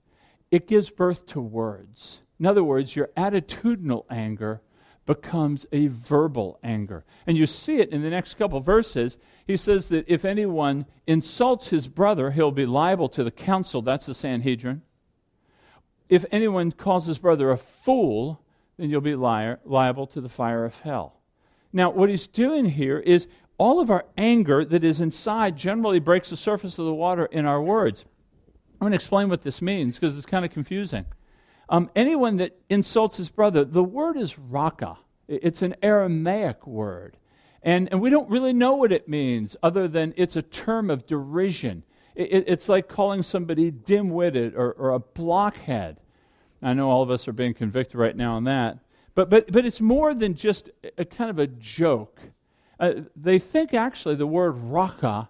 it 0.49 0.67
gives 0.67 0.89
birth 0.89 1.25
to 1.27 1.41
words. 1.41 2.21
In 2.39 2.45
other 2.45 2.63
words, 2.63 2.95
your 2.95 3.07
attitudinal 3.17 4.05
anger 4.09 4.61
becomes 5.05 5.65
a 5.71 5.87
verbal 5.87 6.59
anger. 6.63 7.05
And 7.25 7.37
you 7.37 7.45
see 7.45 7.77
it 7.77 7.89
in 7.89 8.03
the 8.03 8.09
next 8.09 8.35
couple 8.35 8.59
verses. 8.59 9.17
He 9.47 9.57
says 9.57 9.87
that 9.89 10.05
if 10.07 10.25
anyone 10.25 10.85
insults 11.07 11.69
his 11.69 11.87
brother, 11.87 12.31
he'll 12.31 12.51
be 12.51 12.65
liable 12.65 13.09
to 13.09 13.23
the 13.23 13.31
council. 13.31 13.81
That's 13.81 14.05
the 14.05 14.13
Sanhedrin. 14.13 14.81
If 16.09 16.25
anyone 16.31 16.71
calls 16.73 17.05
his 17.05 17.17
brother 17.17 17.51
a 17.51 17.57
fool, 17.57 18.41
then 18.77 18.89
you'll 18.89 19.01
be 19.01 19.15
liable 19.15 20.07
to 20.07 20.21
the 20.21 20.29
fire 20.29 20.65
of 20.65 20.81
hell. 20.81 21.21
Now, 21.73 21.89
what 21.89 22.09
he's 22.09 22.27
doing 22.27 22.65
here 22.65 22.99
is 22.99 23.27
all 23.57 23.79
of 23.79 23.89
our 23.89 24.05
anger 24.17 24.63
that 24.63 24.83
is 24.83 24.99
inside 24.99 25.57
generally 25.57 25.99
breaks 25.99 26.29
the 26.29 26.37
surface 26.37 26.77
of 26.77 26.85
the 26.85 26.93
water 26.93 27.25
in 27.25 27.45
our 27.45 27.61
words. 27.61 28.05
I'm 28.79 28.85
going 28.85 28.91
to 28.91 28.95
explain 28.95 29.29
what 29.29 29.41
this 29.41 29.61
means 29.61 29.95
because 29.95 30.15
it's 30.15 30.25
kind 30.25 30.45
of 30.45 30.51
confusing. 30.51 31.05
Um, 31.69 31.89
anyone 31.95 32.37
that 32.37 32.57
insults 32.69 33.17
his 33.17 33.29
brother, 33.29 33.65
the 33.65 33.83
word 33.83 34.17
is 34.17 34.39
raka. 34.39 34.97
It's 35.27 35.61
an 35.61 35.75
Aramaic 35.81 36.65
word. 36.65 37.17
And, 37.61 37.89
and 37.91 37.99
we 37.99 38.09
don't 38.09 38.29
really 38.29 38.53
know 38.53 38.75
what 38.75 38.91
it 38.91 39.09
means 39.09 39.57
other 39.61 39.87
than 39.87 40.13
it's 40.15 40.35
a 40.35 40.41
term 40.41 40.89
of 40.89 41.05
derision. 41.05 41.83
It, 42.15 42.45
it's 42.47 42.69
like 42.69 42.87
calling 42.87 43.23
somebody 43.23 43.71
dim 43.71 44.09
witted 44.09 44.55
or, 44.55 44.71
or 44.71 44.91
a 44.91 44.99
blockhead. 44.99 45.99
I 46.61 46.73
know 46.73 46.89
all 46.89 47.03
of 47.03 47.11
us 47.11 47.27
are 47.27 47.33
being 47.33 47.53
convicted 47.53 47.95
right 47.95 48.15
now 48.15 48.35
on 48.35 48.45
that. 48.45 48.79
But, 49.15 49.29
but, 49.29 49.51
but 49.51 49.65
it's 49.65 49.81
more 49.81 50.13
than 50.13 50.35
just 50.35 50.69
a, 50.83 51.01
a 51.01 51.05
kind 51.05 51.29
of 51.29 51.39
a 51.39 51.47
joke. 51.47 52.19
Uh, 52.79 52.93
they 53.15 53.39
think 53.39 53.73
actually 53.73 54.15
the 54.15 54.27
word 54.27 54.51
raka, 54.51 55.29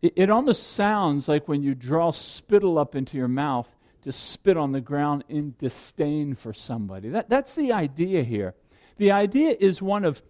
it, 0.00 0.12
it 0.14 0.30
almost 0.30 0.74
sounds 0.74 1.28
like 1.28 1.48
when 1.48 1.62
you 1.62 1.74
draw 1.74 2.12
spittle 2.12 2.78
up 2.78 2.94
into 2.94 3.16
your 3.16 3.28
mouth 3.28 3.74
to 4.02 4.12
spit 4.12 4.56
on 4.56 4.72
the 4.72 4.80
ground 4.80 5.24
in 5.28 5.54
disdain 5.58 6.34
for 6.34 6.52
somebody. 6.52 7.08
That, 7.08 7.28
that's 7.28 7.54
the 7.54 7.72
idea 7.72 8.22
here. 8.22 8.54
The 8.96 9.12
idea 9.12 9.56
is 9.58 9.80
one 9.80 10.04
of, 10.04 10.22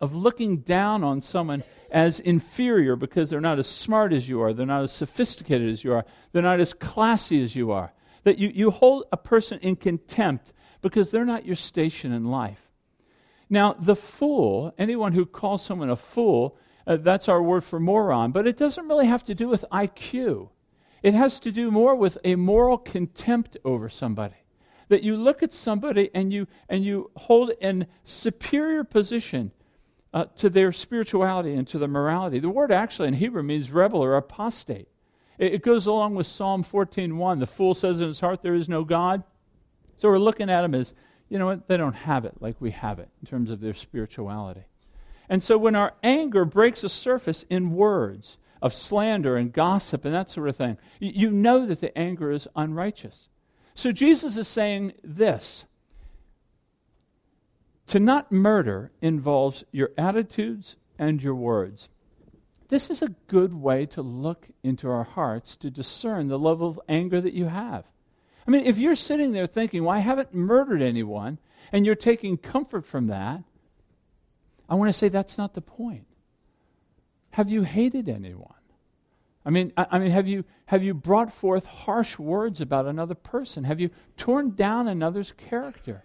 of 0.00 0.14
looking 0.14 0.58
down 0.58 1.04
on 1.04 1.22
someone 1.22 1.62
as 1.90 2.20
inferior 2.20 2.96
because 2.96 3.30
they're 3.30 3.40
not 3.40 3.58
as 3.58 3.68
smart 3.68 4.12
as 4.12 4.28
you 4.28 4.42
are, 4.42 4.52
they're 4.52 4.66
not 4.66 4.82
as 4.82 4.92
sophisticated 4.92 5.70
as 5.70 5.84
you 5.84 5.92
are, 5.92 6.04
they're 6.32 6.42
not 6.42 6.60
as 6.60 6.72
classy 6.72 7.42
as 7.42 7.54
you 7.54 7.70
are. 7.70 7.92
That 8.24 8.38
you, 8.38 8.48
you 8.48 8.70
hold 8.70 9.04
a 9.12 9.16
person 9.16 9.60
in 9.60 9.76
contempt 9.76 10.52
because 10.82 11.10
they're 11.10 11.24
not 11.24 11.46
your 11.46 11.56
station 11.56 12.12
in 12.12 12.24
life. 12.24 12.70
Now, 13.48 13.74
the 13.74 13.94
fool, 13.94 14.74
anyone 14.76 15.12
who 15.12 15.24
calls 15.24 15.64
someone 15.64 15.90
a 15.90 15.96
fool, 15.96 16.58
uh, 16.86 16.96
that's 16.96 17.28
our 17.28 17.42
word 17.42 17.62
for 17.62 17.78
moron, 17.78 18.32
but 18.32 18.46
it 18.46 18.56
doesn't 18.56 18.88
really 18.88 19.06
have 19.06 19.22
to 19.24 19.34
do 19.34 19.48
with 19.48 19.64
IQ. 19.70 20.50
It 21.06 21.14
has 21.14 21.38
to 21.38 21.52
do 21.52 21.70
more 21.70 21.94
with 21.94 22.18
a 22.24 22.34
moral 22.34 22.78
contempt 22.78 23.56
over 23.64 23.88
somebody. 23.88 24.34
That 24.88 25.04
you 25.04 25.16
look 25.16 25.40
at 25.40 25.54
somebody 25.54 26.10
and 26.12 26.32
you, 26.32 26.48
and 26.68 26.84
you 26.84 27.12
hold 27.14 27.52
in 27.60 27.86
superior 28.04 28.82
position 28.82 29.52
uh, 30.12 30.24
to 30.38 30.50
their 30.50 30.72
spirituality 30.72 31.54
and 31.54 31.68
to 31.68 31.78
their 31.78 31.86
morality. 31.86 32.40
The 32.40 32.48
word 32.48 32.72
actually 32.72 33.06
in 33.06 33.14
Hebrew 33.14 33.44
means 33.44 33.70
rebel 33.70 34.02
or 34.02 34.16
apostate. 34.16 34.88
It, 35.38 35.54
it 35.54 35.62
goes 35.62 35.86
along 35.86 36.16
with 36.16 36.26
Psalm 36.26 36.64
14.1. 36.64 37.38
The 37.38 37.46
fool 37.46 37.74
says 37.74 38.00
in 38.00 38.08
his 38.08 38.18
heart, 38.18 38.42
there 38.42 38.54
is 38.54 38.68
no 38.68 38.82
God. 38.82 39.22
So 39.98 40.08
we're 40.08 40.18
looking 40.18 40.50
at 40.50 40.62
them 40.62 40.74
as, 40.74 40.92
you 41.28 41.38
know 41.38 41.46
what, 41.46 41.68
they 41.68 41.76
don't 41.76 41.94
have 41.94 42.24
it 42.24 42.34
like 42.40 42.56
we 42.58 42.72
have 42.72 42.98
it 42.98 43.10
in 43.22 43.28
terms 43.28 43.50
of 43.50 43.60
their 43.60 43.74
spirituality. 43.74 44.64
And 45.28 45.40
so 45.40 45.56
when 45.56 45.76
our 45.76 45.94
anger 46.02 46.44
breaks 46.44 46.82
a 46.82 46.88
surface 46.88 47.44
in 47.48 47.76
words, 47.76 48.38
of 48.62 48.72
slander 48.72 49.36
and 49.36 49.52
gossip 49.52 50.04
and 50.04 50.14
that 50.14 50.30
sort 50.30 50.48
of 50.48 50.56
thing, 50.56 50.78
you 51.00 51.30
know 51.30 51.66
that 51.66 51.80
the 51.80 51.96
anger 51.96 52.30
is 52.30 52.48
unrighteous. 52.56 53.28
So 53.74 53.92
Jesus 53.92 54.36
is 54.36 54.48
saying 54.48 54.94
this 55.04 55.64
to 57.88 58.00
not 58.00 58.32
murder 58.32 58.90
involves 59.00 59.64
your 59.70 59.90
attitudes 59.96 60.76
and 60.98 61.22
your 61.22 61.34
words. 61.34 61.88
This 62.68 62.90
is 62.90 63.00
a 63.00 63.14
good 63.28 63.54
way 63.54 63.86
to 63.86 64.02
look 64.02 64.48
into 64.62 64.88
our 64.90 65.04
hearts 65.04 65.56
to 65.58 65.70
discern 65.70 66.28
the 66.28 66.38
level 66.38 66.68
of 66.68 66.80
anger 66.88 67.20
that 67.20 67.32
you 67.32 67.46
have. 67.46 67.84
I 68.46 68.50
mean, 68.50 68.66
if 68.66 68.78
you're 68.78 68.96
sitting 68.96 69.32
there 69.32 69.46
thinking, 69.46 69.84
well, 69.84 69.96
I 69.96 70.00
haven't 70.00 70.34
murdered 70.34 70.82
anyone, 70.82 71.38
and 71.72 71.84
you're 71.84 71.94
taking 71.94 72.36
comfort 72.36 72.84
from 72.84 73.08
that, 73.08 73.42
I 74.68 74.74
want 74.74 74.88
to 74.88 74.92
say 74.92 75.08
that's 75.08 75.38
not 75.38 75.54
the 75.54 75.60
point. 75.60 76.06
Have 77.36 77.50
you 77.50 77.64
hated 77.64 78.08
anyone? 78.08 78.54
I 79.44 79.50
mean, 79.50 79.70
I, 79.76 79.86
I, 79.90 79.98
mean, 79.98 80.10
have 80.10 80.26
you 80.26 80.46
have 80.68 80.82
you 80.82 80.94
brought 80.94 81.30
forth 81.30 81.66
harsh 81.66 82.18
words 82.18 82.62
about 82.62 82.86
another 82.86 83.14
person? 83.14 83.64
Have 83.64 83.78
you 83.78 83.90
torn 84.16 84.54
down 84.54 84.88
another's 84.88 85.32
character? 85.32 86.02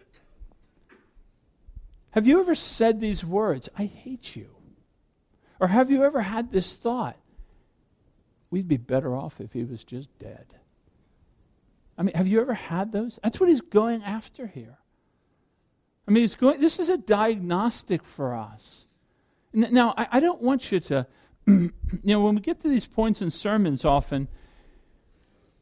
Have 2.10 2.28
you 2.28 2.42
ever 2.42 2.54
said 2.54 3.00
these 3.00 3.24
words, 3.24 3.70
I 3.78 3.86
hate 3.86 4.36
you? 4.36 4.50
Or 5.62 5.70
have 5.70 5.90
you 5.90 6.04
ever 6.04 6.20
had 6.20 6.52
this 6.52 6.76
thought, 6.76 7.16
we'd 8.50 8.68
be 8.68 8.76
better 8.76 9.16
off 9.16 9.40
if 9.40 9.54
he 9.54 9.64
was 9.64 9.86
just 9.86 10.10
dead? 10.20 10.48
I 11.98 12.04
mean, 12.04 12.14
have 12.14 12.28
you 12.28 12.42
ever 12.42 12.56
had 12.56 12.92
those? 12.92 13.22
That's 13.24 13.40
what 13.40 13.48
he's 13.48 13.62
going 13.62 14.04
after 14.04 14.48
here. 14.48 14.80
I 16.10 16.12
mean, 16.12 16.24
he's 16.24 16.36
going, 16.36 16.60
this 16.60 16.78
is 16.78 16.90
a 16.90 16.98
diagnostic 16.98 18.04
for 18.04 18.36
us. 18.36 18.86
Now, 19.54 19.94
I, 19.96 20.08
I 20.12 20.20
don't 20.20 20.42
want 20.42 20.74
you 20.74 20.82
to 20.82 21.08
you 22.04 22.14
know, 22.14 22.24
when 22.24 22.36
we 22.36 22.42
get 22.42 22.60
to 22.62 22.70
these 22.70 22.88
points 22.88 23.22
in 23.22 23.30
sermons, 23.30 23.86
often, 23.86 24.28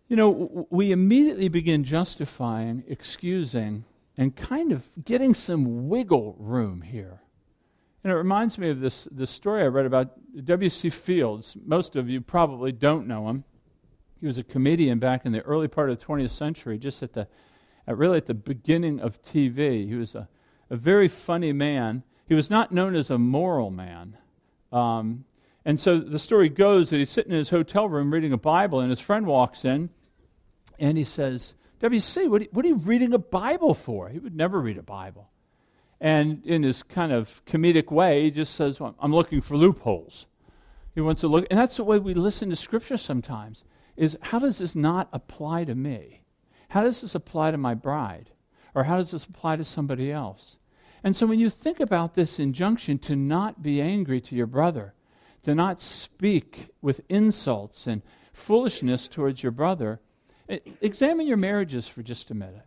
you 0.08 0.16
know, 0.16 0.68
we 0.70 0.92
immediately 0.92 1.48
begin 1.48 1.84
justifying, 1.84 2.84
excusing, 2.88 3.86
and 4.18 4.36
kind 4.36 4.72
of 4.72 4.88
getting 5.04 5.34
some 5.34 5.88
wiggle 5.88 6.36
room 6.40 6.82
here. 6.82 7.22
And 8.04 8.12
it 8.12 8.16
reminds 8.16 8.58
me 8.58 8.70
of 8.70 8.80
this, 8.80 9.08
this 9.12 9.30
story 9.30 9.64
I 9.64 9.68
read 9.68 9.86
about 9.86 10.12
W.C. 10.46 10.90
Fields. 10.90 11.58
Most 11.66 11.96
of 11.96 12.10
you 12.10 12.22
probably 12.22 12.72
don't 12.72 13.08
know 13.08 13.30
him. 13.30 13.44
He 14.20 14.28
was 14.28 14.38
a 14.38 14.44
comedian 14.44 15.00
back 15.00 15.26
in 15.26 15.32
the 15.32 15.42
early 15.42 15.68
part 15.68 15.90
of 15.90 16.00
the 16.00 16.06
20th 16.06 16.32
century, 16.32 16.78
just 16.78 17.04
at 17.04 17.14
the, 17.14 17.28
at 17.88 17.98
really 17.98 18.18
at 18.18 18.26
the 18.26 18.34
beginning 18.34 19.00
of 19.00 19.22
TV. 19.22 19.88
He 19.88 19.96
was 19.96 20.16
a, 20.16 20.28
a 20.70 20.76
very 20.76 21.08
funny 21.08 21.54
man. 21.54 22.04
He 22.28 22.34
was 22.36 22.50
not 22.50 22.72
known 22.72 22.96
as 22.96 23.10
a 23.10 23.18
moral 23.18 23.72
man. 23.72 24.18
Um, 24.72 25.26
and 25.66 25.80
so 25.80 26.00
the 26.00 26.20
story 26.20 26.50
goes 26.50 26.90
that 26.90 26.98
he's 26.98 27.10
sitting 27.10 27.32
in 27.32 27.38
his 27.38 27.50
hotel 27.50 27.88
room 27.88 28.12
reading 28.12 28.34
a 28.34 28.38
Bible, 28.38 28.80
and 28.80 28.90
his 28.90 29.00
friend 29.00 29.26
walks 29.26 29.66
in 29.66 29.90
and 30.80 30.98
he 30.98 31.04
says 31.04 31.54
WC, 31.82 32.30
what, 32.30 32.48
what 32.52 32.66
are 32.66 32.70
you 32.70 32.78
reading 32.78 33.14
a 33.14 33.20
Bible 33.20 33.74
for? 33.74 34.10
He 34.10 34.20
would 34.20 34.36
never 34.36 34.60
read 34.60 34.78
a 34.78 34.84
Bible. 34.84 35.30
And 36.02 36.46
in 36.46 36.64
his 36.64 36.84
kind 36.84 37.12
of 37.12 37.44
comedic 37.46 37.92
way, 37.92 38.24
he 38.24 38.32
just 38.32 38.56
says, 38.56 38.80
well, 38.80 38.96
I'm 39.00 39.14
looking 39.14 39.42
for 39.42 39.58
loopholes. 39.58 40.28
He 40.96 41.02
wants 41.02 41.22
to 41.22 41.28
look, 41.28 41.46
and 41.50 41.60
that's 41.60 41.78
the 41.78 41.84
way 41.84 42.00
we 42.00 42.14
listen 42.14 42.50
to 42.50 42.56
Scripture 42.56 42.98
sometimes, 42.98 43.64
is 43.96 44.18
how 44.22 44.40
does 44.40 44.58
this 44.58 44.76
not 44.76 45.10
apply 45.12 45.66
to 45.66 45.76
me? 45.76 46.22
How 46.70 46.84
does 46.84 47.02
this 47.02 47.16
apply 47.16 47.52
to 47.52 47.58
my 47.58 47.74
bride? 47.74 48.32
Or 48.76 48.86
how 48.86 48.98
does 48.98 49.12
this 49.12 49.26
apply 49.26 49.58
to 49.58 49.66
somebody 49.66 50.12
else? 50.12 50.58
And 51.04 51.16
so 51.16 51.26
when 51.26 51.40
you 51.40 51.50
think 51.50 51.80
about 51.80 52.16
this 52.16 52.40
injunction 52.40 52.98
to 53.00 53.16
not 53.16 53.62
be 53.62 53.82
angry 53.82 54.22
to 54.22 54.36
your 54.36 54.48
brother, 54.48 54.94
to 55.44 55.56
not 55.56 55.82
speak 55.82 56.68
with 56.82 57.02
insults 57.10 57.88
and 57.88 58.02
foolishness 58.34 59.08
towards 59.08 59.44
your 59.44 59.52
brother, 59.52 60.00
examine 60.82 61.28
your 61.28 61.38
marriages 61.38 61.88
for 61.88 62.04
just 62.04 62.32
a 62.32 62.34
minute. 62.34 62.66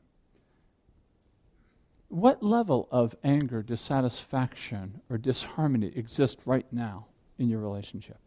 What 2.09 2.43
level 2.43 2.89
of 2.91 3.17
anger, 3.25 3.63
dissatisfaction, 3.63 5.01
or 5.09 5.17
disharmony 5.17 5.93
exists 5.95 6.47
right 6.47 6.67
now 6.71 7.07
in 7.39 7.49
your 7.49 7.61
relationship? 7.61 8.19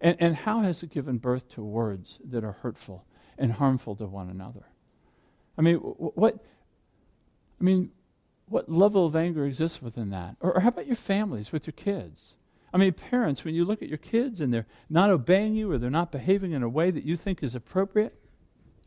And, 0.00 0.16
and 0.20 0.36
how 0.36 0.60
has 0.60 0.82
it 0.82 0.90
given 0.90 1.18
birth 1.18 1.48
to 1.50 1.62
words 1.62 2.18
that 2.24 2.44
are 2.44 2.52
hurtful 2.52 3.06
and 3.38 3.52
harmful 3.52 3.94
to 3.96 4.06
one 4.06 4.28
another? 4.28 4.66
I 5.56 5.62
mean, 5.62 5.76
what, 5.76 6.44
I 7.60 7.64
mean, 7.64 7.92
what 8.48 8.68
level 8.68 9.06
of 9.06 9.14
anger 9.14 9.46
exists 9.46 9.80
within 9.80 10.10
that? 10.10 10.36
Or, 10.40 10.56
or 10.56 10.60
how 10.60 10.68
about 10.68 10.86
your 10.86 10.96
families 10.96 11.52
with 11.52 11.66
your 11.66 11.72
kids? 11.72 12.34
I 12.74 12.76
mean, 12.76 12.92
parents, 12.92 13.44
when 13.44 13.54
you 13.54 13.64
look 13.64 13.82
at 13.82 13.88
your 13.88 13.98
kids 13.98 14.40
and 14.40 14.52
they're 14.52 14.66
not 14.90 15.08
obeying 15.08 15.54
you 15.54 15.70
or 15.70 15.78
they're 15.78 15.90
not 15.90 16.10
behaving 16.10 16.50
in 16.50 16.64
a 16.64 16.68
way 16.68 16.90
that 16.90 17.04
you 17.04 17.16
think 17.16 17.40
is 17.40 17.54
appropriate, 17.54 18.18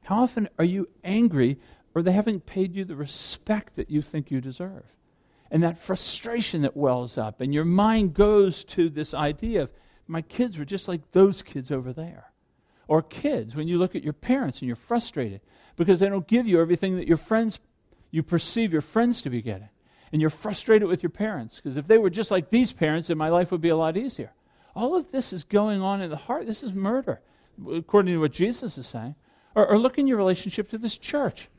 how 0.04 0.24
often 0.24 0.50
are 0.60 0.66
you 0.66 0.88
angry 1.06 1.58
or 1.96 2.02
they 2.02 2.12
haven't 2.12 2.46
paid 2.46 2.76
you 2.76 2.84
the 2.84 2.98
respect 2.98 3.76
that 3.76 3.90
you 3.90 4.02
think 4.02 4.30
you 4.30 4.42
deserve? 4.42 4.84
And 5.50 5.64
that 5.64 5.78
frustration 5.78 6.64
that 6.64 6.76
wells 6.76 7.18
up, 7.18 7.40
and 7.40 7.54
your 7.54 7.64
mind 7.64 8.14
goes 8.14 8.66
to 8.66 8.90
this 8.90 9.14
idea 9.14 9.64
of, 9.64 9.72
my 10.06 10.22
kids 10.22 10.58
were 10.58 10.66
just 10.66 10.90
like 10.90 11.12
those 11.12 11.42
kids 11.42 11.72
over 11.72 11.94
there. 11.94 12.34
Or 12.90 13.02
kids, 13.02 13.56
when 13.56 13.70
you 13.70 13.78
look 13.78 13.96
at 13.96 14.04
your 14.04 14.14
parents 14.14 14.60
and 14.60 14.68
you're 14.68 14.76
frustrated 14.76 15.40
because 15.78 16.02
they 16.02 16.10
don't 16.10 16.28
give 16.28 16.46
you 16.46 16.60
everything 16.60 16.98
that 16.98 17.08
your 17.08 17.16
friends, 17.16 17.60
you 18.12 18.22
perceive 18.22 18.74
your 18.74 18.82
friends 18.82 19.22
to 19.22 19.30
be 19.30 19.42
getting. 19.42 19.70
And 20.12 20.22
you're 20.22 20.30
frustrated 20.30 20.88
with 20.88 21.04
your 21.04 21.10
parents 21.10 21.58
because 21.58 21.78
if 21.78 21.88
they 21.88 21.98
were 21.98 22.10
just 22.10 22.32
like 22.32 22.50
these 22.50 22.72
parents, 22.72 23.10
then 23.10 23.18
my 23.18 23.30
life 23.30 23.52
would 23.52 23.62
be 23.62 23.70
a 23.70 23.78
lot 23.78 23.98
easier. 23.98 24.32
All 24.76 24.96
of 24.96 25.12
this 25.12 25.34
is 25.34 25.44
going 25.44 25.82
on 25.82 26.02
in 26.02 26.10
the 26.10 26.16
heart. 26.16 26.46
This 26.46 26.64
is 26.64 26.74
murder, 26.74 27.22
according 27.72 28.14
to 28.14 28.20
what 28.20 28.32
Jesus 28.32 28.78
is 28.78 28.88
saying. 28.88 29.16
Or, 29.56 29.68
or 29.68 29.80
look 29.80 29.98
in 29.98 30.08
your 30.08 30.18
relationship 30.18 30.70
to 30.70 30.78
this 30.78 30.98
church. 30.98 31.50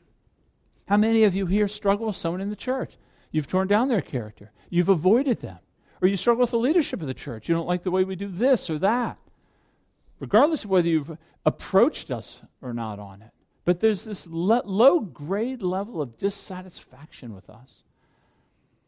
How 0.87 0.97
many 0.97 1.23
of 1.25 1.35
you 1.35 1.45
here 1.45 1.67
struggle 1.67 2.07
with 2.07 2.15
someone 2.15 2.41
in 2.41 2.49
the 2.49 2.55
church? 2.55 2.97
You've 3.31 3.47
torn 3.47 3.67
down 3.67 3.89
their 3.89 4.01
character, 4.01 4.51
you've 4.69 4.89
avoided 4.89 5.41
them. 5.41 5.59
Or 6.01 6.07
you 6.07 6.15
struggle 6.15 6.41
with 6.41 6.51
the 6.51 6.57
leadership 6.57 7.01
of 7.01 7.07
the 7.07 7.13
church. 7.13 7.49
You 7.49 7.55
don't 7.55 7.67
like 7.67 7.83
the 7.83 7.91
way 7.91 8.05
we 8.05 8.15
do 8.15 8.29
this 8.29 8.69
or 8.69 8.79
that. 8.79 9.17
Regardless 10.19 10.63
of 10.63 10.69
whether 10.69 10.87
you've 10.87 11.17
approached 11.45 12.09
us 12.09 12.41
or 12.61 12.73
not 12.73 12.99
on 12.99 13.21
it. 13.21 13.31
But 13.65 13.81
there's 13.81 14.05
this 14.05 14.25
le- 14.25 14.63
low 14.65 15.01
grade 15.01 15.61
level 15.61 16.01
of 16.01 16.17
dissatisfaction 16.17 17.35
with 17.35 17.49
us. 17.49 17.83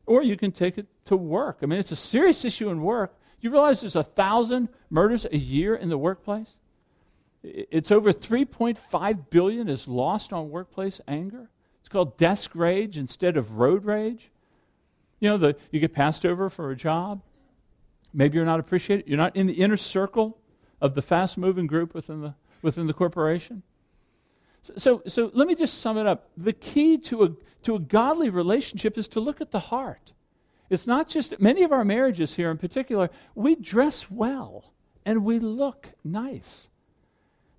Or 0.06 0.24
you 0.24 0.36
can 0.36 0.52
take 0.52 0.78
it 0.78 0.88
to 1.06 1.16
work. 1.16 1.60
I 1.62 1.66
mean, 1.66 1.80
it's 1.80 1.92
a 1.92 1.96
serious 1.96 2.44
issue 2.44 2.70
in 2.70 2.82
work. 2.82 3.16
You 3.40 3.50
realize 3.50 3.82
there's 3.82 3.96
a 3.96 4.04
thousand 4.04 4.70
murders 4.90 5.26
a 5.32 5.38
year 5.38 5.76
in 5.76 5.90
the 5.90 5.98
workplace? 5.98 6.56
It's 7.44 7.92
over 7.92 8.14
3.5 8.14 9.30
billion 9.30 9.68
is 9.68 9.88
lost 9.88 10.32
on 10.32 10.50
workplace 10.50 11.02
anger. 11.08 11.50
It's 11.80 11.90
called 11.90 12.18
desk 12.18 12.52
rage 12.54 12.98
instead 12.98 13.38
of 13.38 13.58
road 13.58 13.86
rage. 13.86 14.30
You 15.20 15.30
know, 15.30 15.38
the, 15.38 15.56
you 15.72 15.80
get 15.80 15.94
passed 15.94 16.26
over 16.26 16.50
for 16.50 16.70
a 16.72 16.76
job. 16.76 17.22
Maybe 18.14 18.36
you're 18.36 18.46
not 18.46 18.60
appreciated. 18.60 19.08
You're 19.08 19.18
not 19.18 19.36
in 19.36 19.48
the 19.48 19.54
inner 19.54 19.78
circle 19.78 20.38
of 20.80 20.94
the 20.94 21.02
fast 21.02 21.38
moving 21.38 21.68
group 21.68 21.94
within 21.96 22.22
the, 22.22 22.36
within 22.62 22.88
the 22.88 22.94
corporation. 22.94 23.64
So, 24.78 25.02
so, 25.08 25.32
let 25.34 25.48
me 25.48 25.56
just 25.56 25.80
sum 25.80 25.98
it 25.98 26.06
up. 26.06 26.30
The 26.38 26.54
key 26.54 26.98
to 27.00 27.24
a, 27.24 27.30
to 27.64 27.76
a 27.76 27.80
godly 27.80 28.30
relationship 28.30 28.98
is 28.98 29.08
to 29.10 29.20
look 29.20 29.42
at 29.42 29.52
the 29.52 29.60
heart. 29.60 30.14
It's 30.70 30.88
not 30.88 31.10
just, 31.10 31.40
many 31.42 31.64
of 31.64 31.72
our 31.72 31.84
marriages 31.84 32.36
here 32.36 32.50
in 32.52 32.58
particular, 32.58 33.10
we 33.36 33.56
dress 33.56 34.10
well 34.10 34.72
and 35.06 35.26
we 35.26 35.40
look 35.40 35.90
nice. 36.04 36.70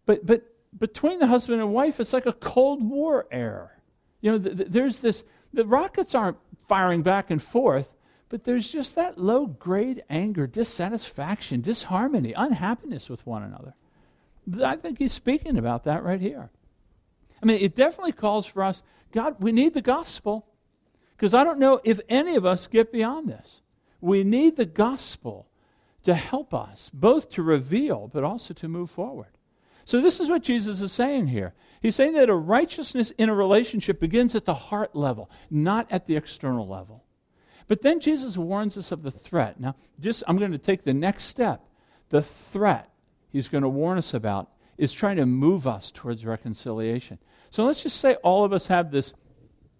But, 0.07 0.25
but 0.25 0.43
between 0.79 1.19
the 1.19 1.27
husband 1.27 1.61
and 1.61 1.73
wife, 1.73 2.01
it's 2.01 2.12
like 2.12 2.27
a 2.27 2.33
Cold 2.33 2.83
War 2.83 3.27
air. 3.31 3.79
You 4.21 4.33
know, 4.33 4.38
th- 4.38 4.57
th- 4.57 4.69
there's 4.71 5.01
this, 5.01 5.25
the 5.53 5.67
rockets 5.67 6.15
aren't 6.15 6.38
firing 6.69 7.03
back 7.03 7.31
and 7.31 7.43
forth, 7.43 7.91
but 8.29 8.45
there's 8.45 8.71
just 8.71 8.95
that 8.95 9.19
low 9.19 9.47
grade 9.47 10.03
anger, 10.09 10.47
dissatisfaction, 10.47 11.61
disharmony, 11.61 12.33
unhappiness 12.33 13.11
with 13.11 13.27
one 13.27 13.43
another. 13.43 13.75
I 14.65 14.77
think 14.77 14.99
he's 14.99 15.12
speaking 15.12 15.59
about 15.59 15.85
that 15.85 16.03
right 16.03 16.21
here. 16.21 16.51
I 17.43 17.47
mean, 17.47 17.61
it 17.61 17.75
definitely 17.75 18.13
calls 18.13 18.47
for 18.47 18.63
us, 18.63 18.83
God, 19.13 19.37
we 19.41 19.53
need 19.53 19.75
the 19.75 19.83
gospel. 19.83 20.47
Because 21.23 21.35
I 21.35 21.45
don't 21.45 21.61
know 21.61 21.81
if 21.85 22.01
any 22.09 22.35
of 22.35 22.45
us 22.45 22.67
get 22.67 22.91
beyond 22.91 23.29
this. 23.29 23.63
We 24.01 24.25
need 24.25 24.57
the 24.57 24.65
gospel 24.65 25.47
to 26.03 26.15
help 26.15 26.53
us, 26.53 26.91
both 26.93 27.31
to 27.31 27.45
reveal, 27.45 28.11
but 28.13 28.25
also 28.25 28.55
to 28.55 28.67
move 28.67 28.91
forward. 28.91 29.29
So, 29.85 30.01
this 30.01 30.19
is 30.19 30.29
what 30.29 30.43
Jesus 30.43 30.81
is 30.81 30.91
saying 30.91 31.29
here. 31.29 31.55
He's 31.81 31.95
saying 31.95 32.15
that 32.15 32.29
a 32.29 32.35
righteousness 32.35 33.13
in 33.13 33.29
a 33.29 33.35
relationship 33.35 34.01
begins 34.01 34.35
at 34.35 34.47
the 34.47 34.55
heart 34.55 34.97
level, 34.97 35.31
not 35.49 35.87
at 35.93 36.07
the 36.07 36.17
external 36.17 36.67
level. 36.67 37.05
But 37.69 37.83
then 37.83 38.01
Jesus 38.01 38.37
warns 38.37 38.77
us 38.77 38.91
of 38.91 39.05
the 39.05 39.13
threat. 39.13 39.61
Now, 39.61 39.77
just 40.01 40.25
I'm 40.27 40.39
going 40.39 40.51
to 40.51 40.59
take 40.59 40.83
the 40.83 40.93
next 40.93 41.27
step. 41.27 41.65
The 42.09 42.23
threat 42.23 42.91
he's 43.31 43.49
going 43.49 43.63
to 43.63 43.69
warn 43.69 43.99
us 43.99 44.13
about 44.13 44.51
is 44.77 44.93
trying 44.93 45.19
to 45.19 45.27
move 45.27 45.69
us 45.69 45.93
towards 45.93 46.27
reconciliation. 46.27 47.19
So 47.53 47.67
let's 47.67 47.83
just 47.83 48.01
say 48.01 48.15
all 48.23 48.47
of 48.47 48.55
us 48.55 48.69
have 48.69 48.91
this 48.91 49.12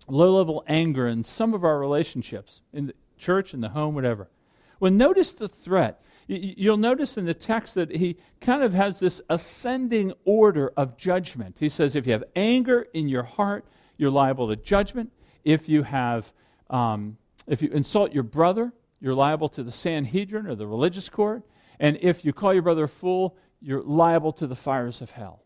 low 0.07 0.37
level 0.37 0.63
anger 0.67 1.09
in 1.09 1.25
some 1.25 1.55
of 1.55 1.65
our 1.65 1.79
relationships, 1.79 2.61
in 2.71 2.89
the 2.89 2.95
church, 3.17 3.55
in 3.55 3.63
the 3.63 3.71
home, 3.71 3.95
whatever. 3.95 4.29
Well, 4.79 4.93
notice 4.93 5.33
the 5.33 5.49
threat. 5.49 6.03
You'll 6.27 6.77
notice 6.77 7.17
in 7.17 7.25
the 7.25 7.33
text 7.33 7.75
that 7.77 7.91
he 7.91 8.19
kind 8.43 8.63
of 8.63 8.75
has 8.75 9.01
this 9.01 9.23
ascending 9.31 10.13
order 10.27 10.71
of 10.77 10.99
judgment. 10.99 11.57
He 11.61 11.71
says, 11.71 11.97
if 11.97 12.07
you 12.07 12.13
have 12.13 12.25
anger 12.37 12.89
in 12.93 13.09
your 13.09 13.23
heart, 13.23 13.65
you're 13.97 14.11
liable 14.11 14.49
to 14.49 14.57
judgment. 14.57 15.11
If 15.43 15.67
you 15.67 15.83
have, 15.83 16.31
um, 16.69 17.17
if 17.47 17.63
you 17.63 17.71
insult 17.71 18.13
your 18.13 18.23
brother, 18.23 18.75
you're 19.01 19.15
liable 19.15 19.49
to 19.49 19.63
the 19.63 19.73
Sanhedrin 19.73 20.47
or 20.47 20.55
the 20.55 20.67
religious 20.67 21.09
court. 21.09 21.43
And 21.81 21.99
if 22.03 22.23
you 22.23 22.35
call 22.35 22.53
your 22.53 22.63
brother 22.63 22.85
a 22.85 22.89
fool, 22.89 23.35
you're 23.63 23.83
liable 23.83 24.33
to 24.33 24.47
the 24.47 24.57
fires 24.57 25.01
of 25.01 25.13
hell. 25.13 25.42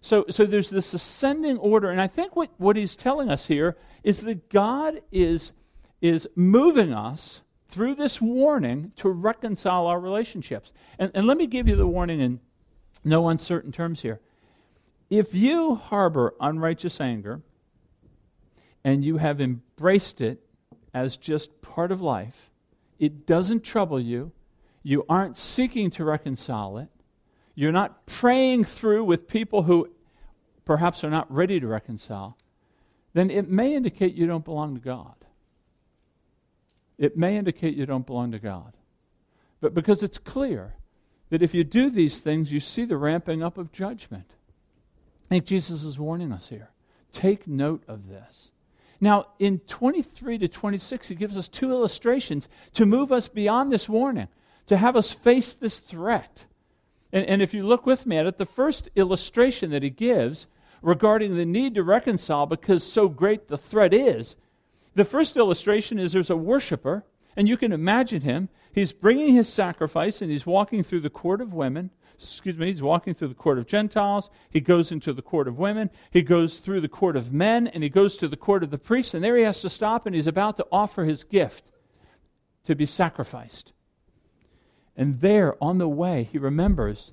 So, 0.00 0.24
so 0.30 0.46
there's 0.46 0.70
this 0.70 0.94
ascending 0.94 1.58
order. 1.58 1.90
And 1.90 2.00
I 2.00 2.06
think 2.06 2.36
what, 2.36 2.50
what 2.56 2.76
he's 2.76 2.96
telling 2.96 3.30
us 3.30 3.46
here 3.46 3.76
is 4.02 4.22
that 4.22 4.48
God 4.48 5.00
is, 5.10 5.52
is 6.00 6.28
moving 6.34 6.92
us 6.92 7.42
through 7.68 7.96
this 7.96 8.20
warning 8.20 8.92
to 8.96 9.08
reconcile 9.08 9.86
our 9.86 10.00
relationships. 10.00 10.72
And, 10.98 11.10
and 11.14 11.26
let 11.26 11.36
me 11.36 11.46
give 11.46 11.68
you 11.68 11.76
the 11.76 11.86
warning 11.86 12.20
in 12.20 12.40
no 13.04 13.28
uncertain 13.28 13.72
terms 13.72 14.02
here. 14.02 14.20
If 15.10 15.34
you 15.34 15.74
harbor 15.74 16.34
unrighteous 16.40 17.00
anger 17.00 17.42
and 18.84 19.04
you 19.04 19.16
have 19.18 19.40
embraced 19.40 20.20
it 20.20 20.40
as 20.94 21.16
just 21.16 21.60
part 21.60 21.92
of 21.92 22.00
life, 22.00 22.50
it 22.98 23.26
doesn't 23.26 23.64
trouble 23.64 24.00
you, 24.00 24.32
you 24.82 25.04
aren't 25.08 25.36
seeking 25.36 25.90
to 25.92 26.04
reconcile 26.04 26.78
it, 26.78 26.88
you're 27.58 27.72
not 27.72 28.06
praying 28.06 28.64
through 28.64 29.04
with 29.04 29.28
people 29.28 29.64
who 29.64 29.88
perhaps 30.64 31.02
are 31.02 31.10
not 31.10 31.30
ready 31.32 31.58
to 31.58 31.66
reconcile, 31.66 32.36
then 33.14 33.30
it 33.30 33.48
may 33.48 33.74
indicate 33.74 34.14
you 34.14 34.26
don't 34.26 34.44
belong 34.44 34.74
to 34.74 34.80
God 34.80 35.14
it 36.98 37.16
may 37.16 37.36
indicate 37.36 37.76
you 37.76 37.86
don't 37.86 38.06
belong 38.06 38.32
to 38.32 38.38
God. 38.38 38.74
But 39.60 39.72
because 39.72 40.02
it's 40.02 40.18
clear 40.18 40.74
that 41.30 41.42
if 41.42 41.54
you 41.54 41.64
do 41.64 41.90
these 41.90 42.20
things, 42.20 42.52
you 42.52 42.60
see 42.60 42.84
the 42.84 42.96
ramping 42.96 43.42
up 43.42 43.56
of 43.56 43.72
judgment. 43.72 44.32
I 45.24 45.28
think 45.28 45.46
Jesus 45.46 45.84
is 45.84 45.98
warning 45.98 46.32
us 46.32 46.48
here. 46.48 46.70
Take 47.12 47.46
note 47.46 47.84
of 47.86 48.08
this. 48.08 48.50
Now, 49.00 49.26
in 49.38 49.60
23 49.60 50.38
to 50.38 50.48
26, 50.48 51.08
he 51.08 51.14
gives 51.14 51.38
us 51.38 51.46
two 51.46 51.70
illustrations 51.70 52.48
to 52.74 52.84
move 52.84 53.12
us 53.12 53.28
beyond 53.28 53.70
this 53.70 53.88
warning, 53.88 54.28
to 54.66 54.76
have 54.76 54.96
us 54.96 55.12
face 55.12 55.54
this 55.54 55.78
threat. 55.78 56.46
And, 57.12 57.26
and 57.26 57.42
if 57.42 57.54
you 57.54 57.66
look 57.66 57.86
with 57.86 58.06
me 58.06 58.16
at 58.18 58.26
it, 58.26 58.38
the 58.38 58.44
first 58.44 58.88
illustration 58.94 59.70
that 59.70 59.82
he 59.82 59.90
gives 59.90 60.46
regarding 60.82 61.36
the 61.36 61.46
need 61.46 61.74
to 61.74 61.82
reconcile 61.82 62.46
because 62.46 62.84
so 62.84 63.08
great 63.08 63.48
the 63.48 63.58
threat 63.58 63.92
is 63.92 64.36
the 64.98 65.04
first 65.04 65.36
illustration 65.36 65.98
is 65.98 66.12
there's 66.12 66.28
a 66.28 66.36
worshiper, 66.36 67.04
And 67.36 67.48
you 67.48 67.56
can 67.56 67.72
imagine 67.72 68.22
him. 68.22 68.48
He's 68.72 68.92
bringing 68.92 69.32
his 69.34 69.48
sacrifice 69.48 70.20
and 70.20 70.30
he's 70.30 70.44
walking 70.44 70.82
through 70.82 71.00
the 71.00 71.10
court 71.10 71.40
of 71.40 71.54
women. 71.54 71.90
Excuse 72.16 72.58
me, 72.58 72.66
he's 72.66 72.82
walking 72.82 73.14
through 73.14 73.28
the 73.28 73.34
court 73.34 73.58
of 73.58 73.66
Gentiles. 73.68 74.28
He 74.50 74.60
goes 74.60 74.90
into 74.90 75.12
the 75.12 75.22
court 75.22 75.46
of 75.46 75.56
women. 75.56 75.90
He 76.10 76.22
goes 76.22 76.58
through 76.58 76.80
the 76.80 76.88
court 76.88 77.14
of 77.14 77.32
men 77.32 77.68
and 77.68 77.84
he 77.84 77.88
goes 77.88 78.16
to 78.16 78.26
the 78.26 78.36
court 78.36 78.64
of 78.64 78.72
the 78.72 78.78
priests. 78.78 79.14
And 79.14 79.22
there 79.22 79.36
he 79.36 79.44
has 79.44 79.60
to 79.60 79.70
stop 79.70 80.04
and 80.04 80.16
he's 80.16 80.26
about 80.26 80.56
to 80.56 80.66
offer 80.72 81.04
his 81.04 81.22
gift 81.22 81.70
to 82.64 82.74
be 82.74 82.86
sacrificed. 82.86 83.72
And 84.98 85.20
there 85.20 85.56
on 85.62 85.78
the 85.78 85.88
way, 85.88 86.28
he 86.30 86.36
remembers 86.36 87.12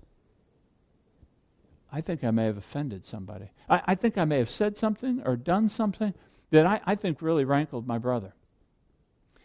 I 1.96 2.02
think 2.02 2.26
I 2.26 2.32
may 2.32 2.44
have 2.44 2.58
offended 2.58 3.06
somebody. 3.06 3.52
I, 3.70 3.82
I, 3.86 3.96
think 3.96 4.18
I 4.18 4.26
may 4.26 4.40
have 4.40 4.50
said 4.50 4.78
something 4.78 5.22
or 5.24 5.38
done 5.38 5.70
something 5.70 6.14
that 6.52 6.66
I, 6.66 6.82
I 6.86 6.96
think 6.96 7.22
really 7.22 7.46
rankled 7.46 7.88
my 7.88 7.98
brother. 7.98 8.34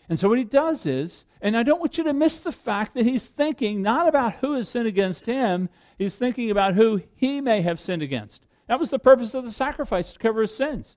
And 0.09 0.18
so 0.18 0.29
what 0.29 0.38
he 0.38 0.44
does 0.44 0.85
is, 0.85 1.24
and 1.40 1.57
I 1.57 1.62
don't 1.62 1.79
want 1.79 1.96
you 1.96 2.03
to 2.03 2.12
miss 2.12 2.40
the 2.40 2.50
fact 2.50 2.94
that 2.94 3.07
he's 3.07 3.29
thinking 3.29 3.83
not 3.83 4.09
about 4.09 4.35
who 4.37 4.55
has 4.55 4.68
sinned 4.68 4.88
against 4.88 5.26
him, 5.26 5.68
he's 5.96 6.16
thinking 6.16 6.50
about 6.50 6.74
who 6.74 7.03
he 7.14 7.40
may 7.40 7.62
have 7.62 7.79
sinned 7.79 8.03
against. 8.03 8.44
That 8.66 8.81
was 8.81 8.90
the 8.90 8.98
purpose 8.98 9.33
of 9.35 9.44
the 9.44 9.53
sacrifice 9.53 10.11
to 10.11 10.18
cover 10.18 10.40
his 10.40 10.53
sins. 10.53 10.96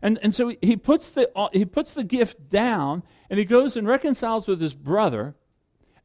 And, 0.00 0.18
and 0.22 0.34
so 0.34 0.54
he 0.62 0.78
puts, 0.78 1.10
the, 1.10 1.30
he 1.52 1.66
puts 1.66 1.92
the 1.92 2.04
gift 2.04 2.48
down 2.48 3.02
and 3.28 3.38
he 3.38 3.44
goes 3.44 3.76
and 3.76 3.86
reconciles 3.86 4.48
with 4.48 4.58
his 4.58 4.72
brother, 4.72 5.34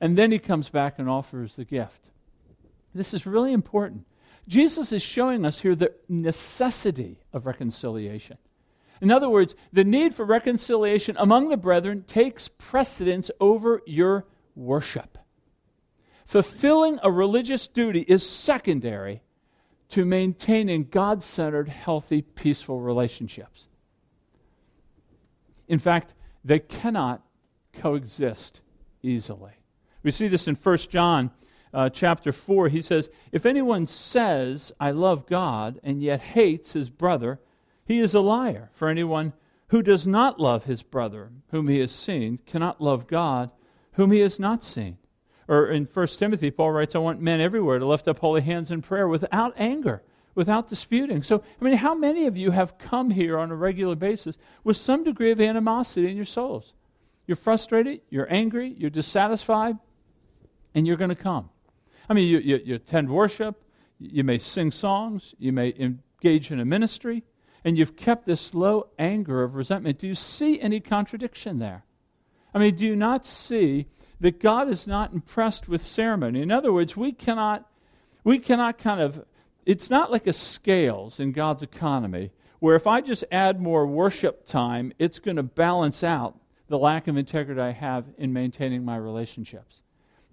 and 0.03 0.17
then 0.17 0.33
he 0.33 0.37
comes 0.37 0.67
back 0.67 0.99
and 0.99 1.09
offers 1.09 1.55
the 1.55 1.63
gift. 1.63 2.09
This 2.93 3.13
is 3.13 3.25
really 3.25 3.53
important. 3.53 4.05
Jesus 4.49 4.91
is 4.91 5.01
showing 5.01 5.45
us 5.45 5.61
here 5.61 5.75
the 5.75 5.93
necessity 6.09 7.21
of 7.31 7.45
reconciliation. 7.45 8.37
In 8.99 9.11
other 9.11 9.29
words, 9.29 9.55
the 9.71 9.85
need 9.85 10.13
for 10.13 10.25
reconciliation 10.25 11.15
among 11.17 11.47
the 11.47 11.55
brethren 11.55 12.03
takes 12.03 12.49
precedence 12.49 13.31
over 13.39 13.81
your 13.85 14.25
worship. 14.57 15.17
Fulfilling 16.25 16.99
a 17.01 17.09
religious 17.09 17.65
duty 17.67 18.01
is 18.01 18.29
secondary 18.29 19.23
to 19.87 20.03
maintaining 20.03 20.83
God 20.83 21.23
centered, 21.23 21.69
healthy, 21.69 22.21
peaceful 22.21 22.81
relationships. 22.81 23.67
In 25.69 25.79
fact, 25.79 26.13
they 26.43 26.59
cannot 26.59 27.23
coexist 27.71 28.59
easily. 29.01 29.53
We 30.03 30.11
see 30.11 30.27
this 30.27 30.47
in 30.47 30.55
1 30.55 30.77
John 30.89 31.31
uh, 31.73 31.89
chapter 31.89 32.31
4, 32.31 32.69
he 32.69 32.81
says, 32.81 33.09
If 33.31 33.45
anyone 33.45 33.87
says, 33.87 34.71
I 34.79 34.91
love 34.91 35.25
God, 35.25 35.79
and 35.83 36.03
yet 36.03 36.21
hates 36.21 36.73
his 36.73 36.89
brother, 36.89 37.39
he 37.85 37.99
is 37.99 38.13
a 38.13 38.19
liar. 38.19 38.69
For 38.73 38.89
anyone 38.89 39.33
who 39.69 39.81
does 39.81 40.05
not 40.05 40.39
love 40.39 40.65
his 40.65 40.83
brother, 40.83 41.31
whom 41.49 41.67
he 41.67 41.79
has 41.79 41.91
seen, 41.91 42.39
cannot 42.45 42.79
love 42.79 43.07
God, 43.07 43.49
whom 43.93 44.11
he 44.11 44.19
has 44.19 44.39
not 44.39 44.63
seen. 44.63 44.97
Or 45.47 45.67
in 45.67 45.85
1 45.85 46.07
Timothy, 46.07 46.51
Paul 46.51 46.71
writes, 46.71 46.95
I 46.95 46.99
want 46.99 47.21
men 47.21 47.41
everywhere 47.41 47.79
to 47.79 47.85
lift 47.85 48.07
up 48.07 48.19
holy 48.19 48.41
hands 48.41 48.71
in 48.71 48.81
prayer 48.81 49.07
without 49.07 49.53
anger, 49.57 50.03
without 50.35 50.67
disputing. 50.67 51.23
So, 51.23 51.43
I 51.59 51.65
mean, 51.65 51.77
how 51.77 51.95
many 51.95 52.27
of 52.27 52.37
you 52.37 52.51
have 52.51 52.77
come 52.77 53.09
here 53.09 53.37
on 53.37 53.51
a 53.51 53.55
regular 53.55 53.95
basis 53.95 54.37
with 54.63 54.77
some 54.77 55.03
degree 55.03 55.31
of 55.31 55.41
animosity 55.41 56.07
in 56.09 56.15
your 56.15 56.25
souls? 56.25 56.73
You're 57.25 57.35
frustrated, 57.35 58.01
you're 58.09 58.31
angry, 58.31 58.75
you're 58.77 58.89
dissatisfied, 58.89 59.77
and 60.75 60.88
you're 60.88 60.97
going 60.97 61.09
to 61.09 61.15
come. 61.15 61.49
I 62.09 62.13
mean, 62.13 62.27
you, 62.27 62.39
you, 62.39 62.59
you 62.63 62.75
attend 62.75 63.09
worship, 63.09 63.63
you 63.99 64.23
may 64.23 64.38
sing 64.38 64.71
songs, 64.71 65.33
you 65.38 65.53
may 65.53 65.73
engage 65.79 66.51
in 66.51 66.59
a 66.59 66.65
ministry, 66.65 67.23
and 67.63 67.77
you've 67.77 67.95
kept 67.95 68.25
this 68.25 68.53
low 68.53 68.88
anger 68.99 69.43
of 69.43 69.55
resentment. 69.55 69.99
Do 69.99 70.07
you 70.07 70.15
see 70.15 70.59
any 70.59 70.79
contradiction 70.79 71.59
there? 71.59 71.86
I 72.53 72.59
mean, 72.59 72.75
do 72.75 72.86
you 72.86 72.95
not 72.95 73.25
see 73.25 73.88
that 74.19 74.39
God 74.39 74.69
is 74.69 74.86
not 74.86 75.13
impressed 75.13 75.67
with 75.67 75.81
ceremony? 75.81 76.41
In 76.41 76.51
other 76.51 76.73
words, 76.73 76.97
we 76.97 77.12
cannot, 77.12 77.69
we 78.23 78.39
cannot 78.39 78.77
kind 78.77 79.01
of, 79.01 79.25
it's 79.65 79.89
not 79.89 80.12
like 80.12 80.27
a 80.27 80.33
scales 80.33 81.19
in 81.19 81.31
God's 81.31 81.63
economy 81.63 82.31
where 82.59 82.75
if 82.75 82.88
I 82.88 83.01
just 83.01 83.25
add 83.31 83.59
more 83.59 83.86
worship 83.86 84.45
time, 84.45 84.93
it's 84.99 85.19
going 85.19 85.38
to 85.38 85.43
balance 85.43 86.03
out 86.03 86.39
the 86.67 86.77
lack 86.77 87.07
of 87.07 87.17
integrity 87.17 87.59
I 87.59 87.71
have 87.71 88.05
in 88.17 88.31
maintaining 88.31 88.86
my 88.86 88.95
relationships. 88.95 89.83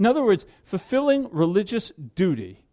In 0.01 0.07
other 0.07 0.25
words, 0.25 0.47
fulfilling 0.65 1.29
religious 1.31 1.93
duty 2.15 2.65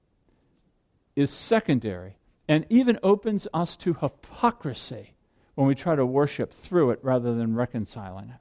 is 1.14 1.30
secondary 1.30 2.16
and 2.48 2.66
even 2.70 2.98
opens 3.04 3.50
us 3.54 3.76
to 3.76 3.96
hypocrisy 3.96 5.14
when 5.56 5.68
we 5.68 5.76
try 5.76 5.98
to 5.98 6.06
worship 6.06 6.54
through 6.54 6.92
it 6.92 7.00
rather 7.04 7.36
than 7.36 7.54
reconciling 7.54 8.30
it. 8.30 8.40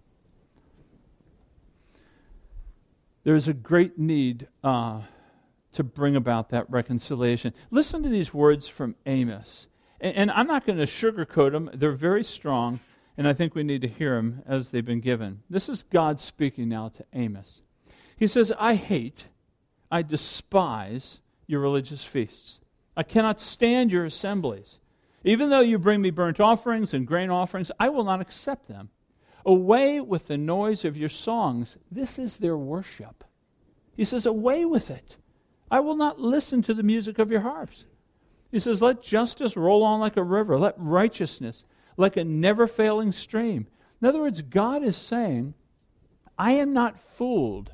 There's 3.25 3.49
a 3.49 3.53
great 3.53 3.99
need 3.99 4.47
uh, 4.63 5.01
to 5.73 5.83
bring 5.83 6.15
about 6.15 6.51
that 6.51 6.71
reconciliation. 6.71 7.55
Listen 7.73 8.05
to 8.05 8.09
these 8.09 8.33
words 8.33 8.69
from 8.69 8.95
Amos. 9.05 9.67
And, 10.01 10.15
and 10.15 10.31
I'm 10.31 10.47
not 10.47 10.65
going 10.65 10.79
to 10.79 10.85
sugarcoat 10.85 11.51
them, 11.51 11.71
they're 11.75 11.91
very 11.91 12.23
strong, 12.23 12.79
and 13.19 13.27
I 13.27 13.33
think 13.33 13.57
we 13.57 13.65
need 13.65 13.83
to 13.83 13.89
hear 13.89 14.15
them 14.15 14.43
as 14.47 14.71
they've 14.71 14.85
been 14.85 15.01
given. 15.01 15.43
This 15.51 15.69
is 15.69 15.83
God 15.83 16.21
speaking 16.21 16.69
now 16.69 16.89
to 16.91 17.05
Amos. 17.13 17.63
He 18.17 18.27
says, 18.27 18.53
I 18.59 18.75
hate, 18.75 19.27
I 19.91 20.03
despise 20.03 21.21
your 21.47 21.61
religious 21.61 22.05
feasts. 22.05 22.61
I 22.97 23.03
cannot 23.03 23.41
stand 23.41 23.93
your 23.93 24.05
assemblies. 24.05 24.79
Even 25.23 25.51
though 25.51 25.61
you 25.61 25.79
bring 25.79 26.01
me 26.01 26.11
burnt 26.11 26.41
offerings 26.41 26.95
and 26.95 27.07
grain 27.07 27.31
offerings, 27.31 27.71
I 27.79 27.89
will 27.89 28.05
not 28.05 28.21
accept 28.21 28.69
them. 28.69 28.91
Away 29.45 30.01
with 30.01 30.27
the 30.27 30.39
noise 30.39 30.85
of 30.85 30.97
your 30.97 31.09
songs. 31.09 31.77
This 31.91 32.19
is 32.19 32.39
their 32.39 32.57
worship. 32.57 33.25
He 33.97 34.05
says, 34.05 34.25
Away 34.27 34.65
with 34.65 34.91
it. 34.91 35.17
I 35.71 35.81
will 35.81 35.97
not 35.97 36.21
listen 36.21 36.63
to 36.63 36.75
the 36.75 36.83
music 36.83 37.19
of 37.19 37.31
your 37.31 37.41
harps. 37.41 37.85
He 38.51 38.59
says, 38.59 38.83
Let 38.83 39.03
justice 39.03 39.57
roll 39.57 39.83
on 39.83 40.01
like 40.01 40.17
a 40.17 40.23
river, 40.23 40.59
let 40.59 40.75
righteousness 40.79 41.65
like 41.97 42.17
a 42.17 42.25
never 42.25 42.67
failing 42.67 43.13
stream. 43.13 43.67
In 44.01 44.09
other 44.09 44.21
words, 44.21 44.43
God 44.43 44.83
is 44.83 44.97
saying, 44.97 45.55
I 46.39 46.53
am 46.53 46.73
not 46.73 46.99
fooled 46.99 47.73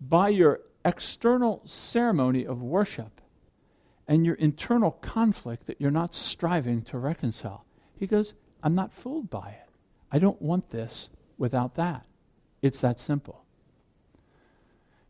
by 0.00 0.28
your 0.28 0.60
external 0.84 1.62
ceremony 1.64 2.44
of 2.44 2.62
worship 2.62 3.20
and 4.08 4.24
your 4.24 4.34
internal 4.36 4.92
conflict 4.92 5.66
that 5.66 5.80
you're 5.80 5.90
not 5.90 6.14
striving 6.14 6.82
to 6.82 6.98
reconcile. 6.98 7.64
He 7.96 8.06
goes, 8.06 8.34
I'm 8.62 8.74
not 8.74 8.92
fooled 8.92 9.30
by 9.30 9.50
it. 9.50 9.68
I 10.10 10.18
don't 10.18 10.40
want 10.40 10.70
this 10.70 11.08
without 11.38 11.74
that. 11.76 12.04
It's 12.62 12.80
that 12.80 12.98
simple. 12.98 13.44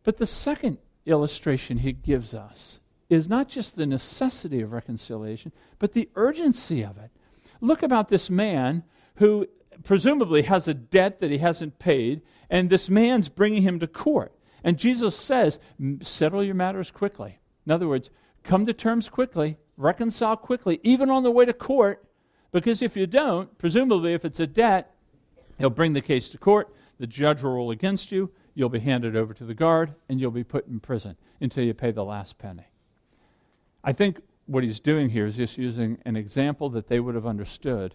But 0.02 0.18
the 0.18 0.26
second 0.26 0.78
illustration 1.06 1.78
he 1.78 1.92
gives 1.92 2.34
us 2.34 2.80
is 3.08 3.28
not 3.28 3.48
just 3.48 3.76
the 3.76 3.86
necessity 3.86 4.60
of 4.60 4.72
reconciliation, 4.72 5.52
but 5.78 5.92
the 5.92 6.08
urgency 6.14 6.82
of 6.82 6.96
it. 6.98 7.10
Look 7.60 7.82
about 7.82 8.08
this 8.08 8.30
man 8.30 8.84
who 9.16 9.46
presumably 9.82 10.42
has 10.42 10.68
a 10.68 10.74
debt 10.74 11.20
that 11.20 11.30
he 11.30 11.38
hasn't 11.38 11.78
paid, 11.78 12.22
and 12.48 12.70
this 12.70 12.88
man's 12.88 13.28
bringing 13.28 13.62
him 13.62 13.80
to 13.80 13.86
court. 13.86 14.32
And 14.62 14.78
Jesus 14.78 15.16
says, 15.16 15.58
settle 16.02 16.44
your 16.44 16.54
matters 16.54 16.90
quickly. 16.90 17.38
In 17.66 17.72
other 17.72 17.88
words, 17.88 18.10
come 18.44 18.66
to 18.66 18.72
terms 18.72 19.08
quickly, 19.08 19.58
reconcile 19.76 20.36
quickly, 20.36 20.80
even 20.82 21.10
on 21.10 21.22
the 21.22 21.30
way 21.30 21.44
to 21.44 21.52
court, 21.52 22.04
because 22.52 22.82
if 22.82 22.96
you 22.96 23.06
don't, 23.06 23.56
presumably 23.58 24.12
if 24.12 24.24
it's 24.24 24.40
a 24.40 24.46
debt, 24.46 24.94
he'll 25.58 25.70
bring 25.70 25.92
the 25.92 26.00
case 26.00 26.30
to 26.30 26.38
court, 26.38 26.74
the 26.98 27.06
judge 27.06 27.42
will 27.42 27.52
rule 27.52 27.70
against 27.70 28.12
you, 28.12 28.30
you'll 28.54 28.68
be 28.68 28.80
handed 28.80 29.16
over 29.16 29.32
to 29.32 29.44
the 29.44 29.54
guard, 29.54 29.94
and 30.08 30.20
you'll 30.20 30.30
be 30.30 30.44
put 30.44 30.66
in 30.66 30.80
prison 30.80 31.16
until 31.40 31.64
you 31.64 31.72
pay 31.72 31.90
the 31.90 32.04
last 32.04 32.38
penny. 32.38 32.66
I 33.82 33.92
think 33.92 34.20
what 34.46 34.64
he's 34.64 34.80
doing 34.80 35.10
here 35.10 35.26
is 35.26 35.36
just 35.36 35.56
using 35.56 35.98
an 36.04 36.16
example 36.16 36.68
that 36.70 36.88
they 36.88 37.00
would 37.00 37.14
have 37.14 37.26
understood 37.26 37.94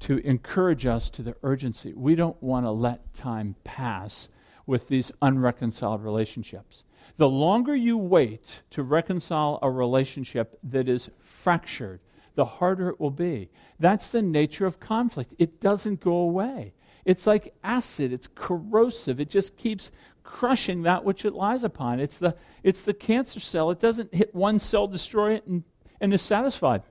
to 0.00 0.18
encourage 0.18 0.84
us 0.86 1.08
to 1.10 1.22
the 1.22 1.36
urgency. 1.42 1.94
We 1.94 2.14
don't 2.14 2.42
want 2.42 2.66
to 2.66 2.70
let 2.70 3.14
time 3.14 3.54
pass 3.64 4.28
with 4.66 4.88
these 4.88 5.12
unreconciled 5.20 6.02
relationships. 6.02 6.84
The 7.16 7.28
longer 7.28 7.76
you 7.76 7.96
wait 7.96 8.62
to 8.70 8.82
reconcile 8.82 9.58
a 9.62 9.70
relationship 9.70 10.58
that 10.64 10.88
is 10.88 11.10
fractured, 11.20 12.00
the 12.34 12.44
harder 12.44 12.88
it 12.88 13.00
will 13.00 13.10
be. 13.10 13.50
That's 13.78 14.08
the 14.08 14.22
nature 14.22 14.66
of 14.66 14.80
conflict. 14.80 15.34
It 15.38 15.60
doesn't 15.60 16.00
go 16.00 16.14
away. 16.14 16.74
It's 17.04 17.26
like 17.26 17.54
acid, 17.62 18.12
it's 18.12 18.28
corrosive. 18.34 19.20
It 19.20 19.28
just 19.28 19.56
keeps 19.56 19.90
crushing 20.22 20.82
that 20.82 21.04
which 21.04 21.24
it 21.24 21.34
lies 21.34 21.62
upon. 21.62 22.00
It's 22.00 22.18
the, 22.18 22.34
it's 22.62 22.82
the 22.82 22.94
cancer 22.94 23.40
cell. 23.40 23.70
It 23.70 23.78
doesn't 23.78 24.14
hit 24.14 24.34
one 24.34 24.58
cell, 24.58 24.86
destroy 24.86 25.34
it, 25.34 25.46
and, 25.46 25.62
and 26.00 26.14
is 26.14 26.22
satisfied. 26.22 26.82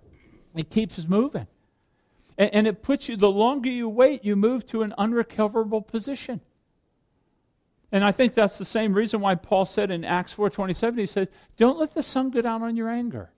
It 0.56 0.70
keeps 0.70 1.06
moving. 1.08 1.48
And, 2.38 2.54
and 2.54 2.68
it 2.68 2.84
puts 2.84 3.10
you, 3.10 3.18
the 3.18 3.30
longer 3.30 3.70
you 3.70 3.90
wait, 3.90 4.24
you 4.24 4.36
move 4.36 4.68
to 4.68 4.84
an 4.84 4.94
unrecoverable 4.98 5.82
position. 5.82 6.42
And 7.94 8.04
I 8.04 8.12
think 8.12 8.34
that's 8.34 8.58
the 8.58 8.66
same 8.66 8.96
reason 8.96 9.22
why 9.22 9.36
Paul 9.36 9.68
said 9.68 9.92
in 9.92 10.04
Acts 10.04 10.34
4:27 10.34 10.98
he 10.98 11.06
said, 11.06 11.30
"Don't 11.58 11.78
let 11.78 11.94
the 11.94 12.02
sun 12.02 12.32
go 12.32 12.42
down 12.42 12.64
on 12.64 12.76
your 12.76 12.90
anger, 12.90 13.32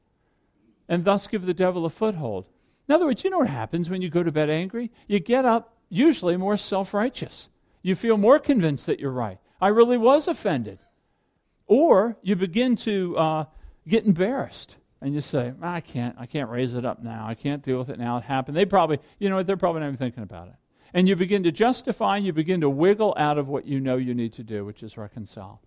and 0.88 1.04
thus 1.04 1.28
give 1.28 1.46
the 1.46 1.54
devil 1.54 1.86
a 1.86 1.90
foothold." 1.90 2.46
In 2.88 2.96
other 2.96 3.06
words, 3.06 3.26
you 3.26 3.30
know 3.30 3.40
what 3.40 3.50
happens 3.50 3.90
when 3.90 4.02
you 4.02 4.10
go 4.10 4.24
to 4.24 4.32
bed 4.32 4.50
angry? 4.50 4.92
You 5.08 5.20
get 5.20 5.44
up 5.44 5.76
usually 5.90 6.38
more 6.38 6.56
self-righteous. 6.56 7.50
You 7.82 7.96
feel 7.96 8.16
more 8.16 8.40
convinced 8.40 8.86
that 8.86 9.00
you're 9.00 9.12
right. 9.12 9.40
I 9.60 9.68
really 9.68 9.98
was 9.98 10.28
offended. 10.28 10.80
Or 11.68 12.16
you 12.22 12.38
begin 12.38 12.78
to 12.78 13.18
uh, 13.18 13.46
get 13.88 14.06
embarrassed 14.06 14.78
and 15.02 15.14
you 15.14 15.22
say, 15.22 15.54
I 15.62 15.82
can't, 15.82 16.16
I 16.18 16.28
can't 16.28 16.50
raise 16.50 16.76
it 16.76 16.86
up 16.86 17.04
now. 17.04 17.28
I 17.28 17.34
can't 17.34 17.62
deal 17.62 17.78
with 17.78 17.90
it 17.90 18.00
now. 18.00 18.18
It 18.18 18.24
happened. 18.24 18.56
They 18.56 18.66
probably, 18.66 19.00
you 19.20 19.30
know, 19.30 19.44
they're 19.44 19.58
probably 19.58 19.82
not 19.82 19.88
even 19.88 19.98
thinking 19.98 20.24
about 20.24 20.48
it. 20.48 20.54
And 20.96 21.10
you 21.10 21.18
begin 21.18 21.44
to 21.44 21.52
justify 21.52 22.18
you 22.18 22.32
begin 22.32 22.62
to 22.62 22.70
wiggle 22.70 23.14
out 23.18 23.38
of 23.38 23.50
what 23.50 23.68
you 23.68 23.82
know 23.82 23.98
you 23.98 24.14
need 24.14 24.32
to 24.34 24.44
do, 24.44 24.64
which 24.64 24.82
is 24.82 24.98
reconcile. 24.98 25.62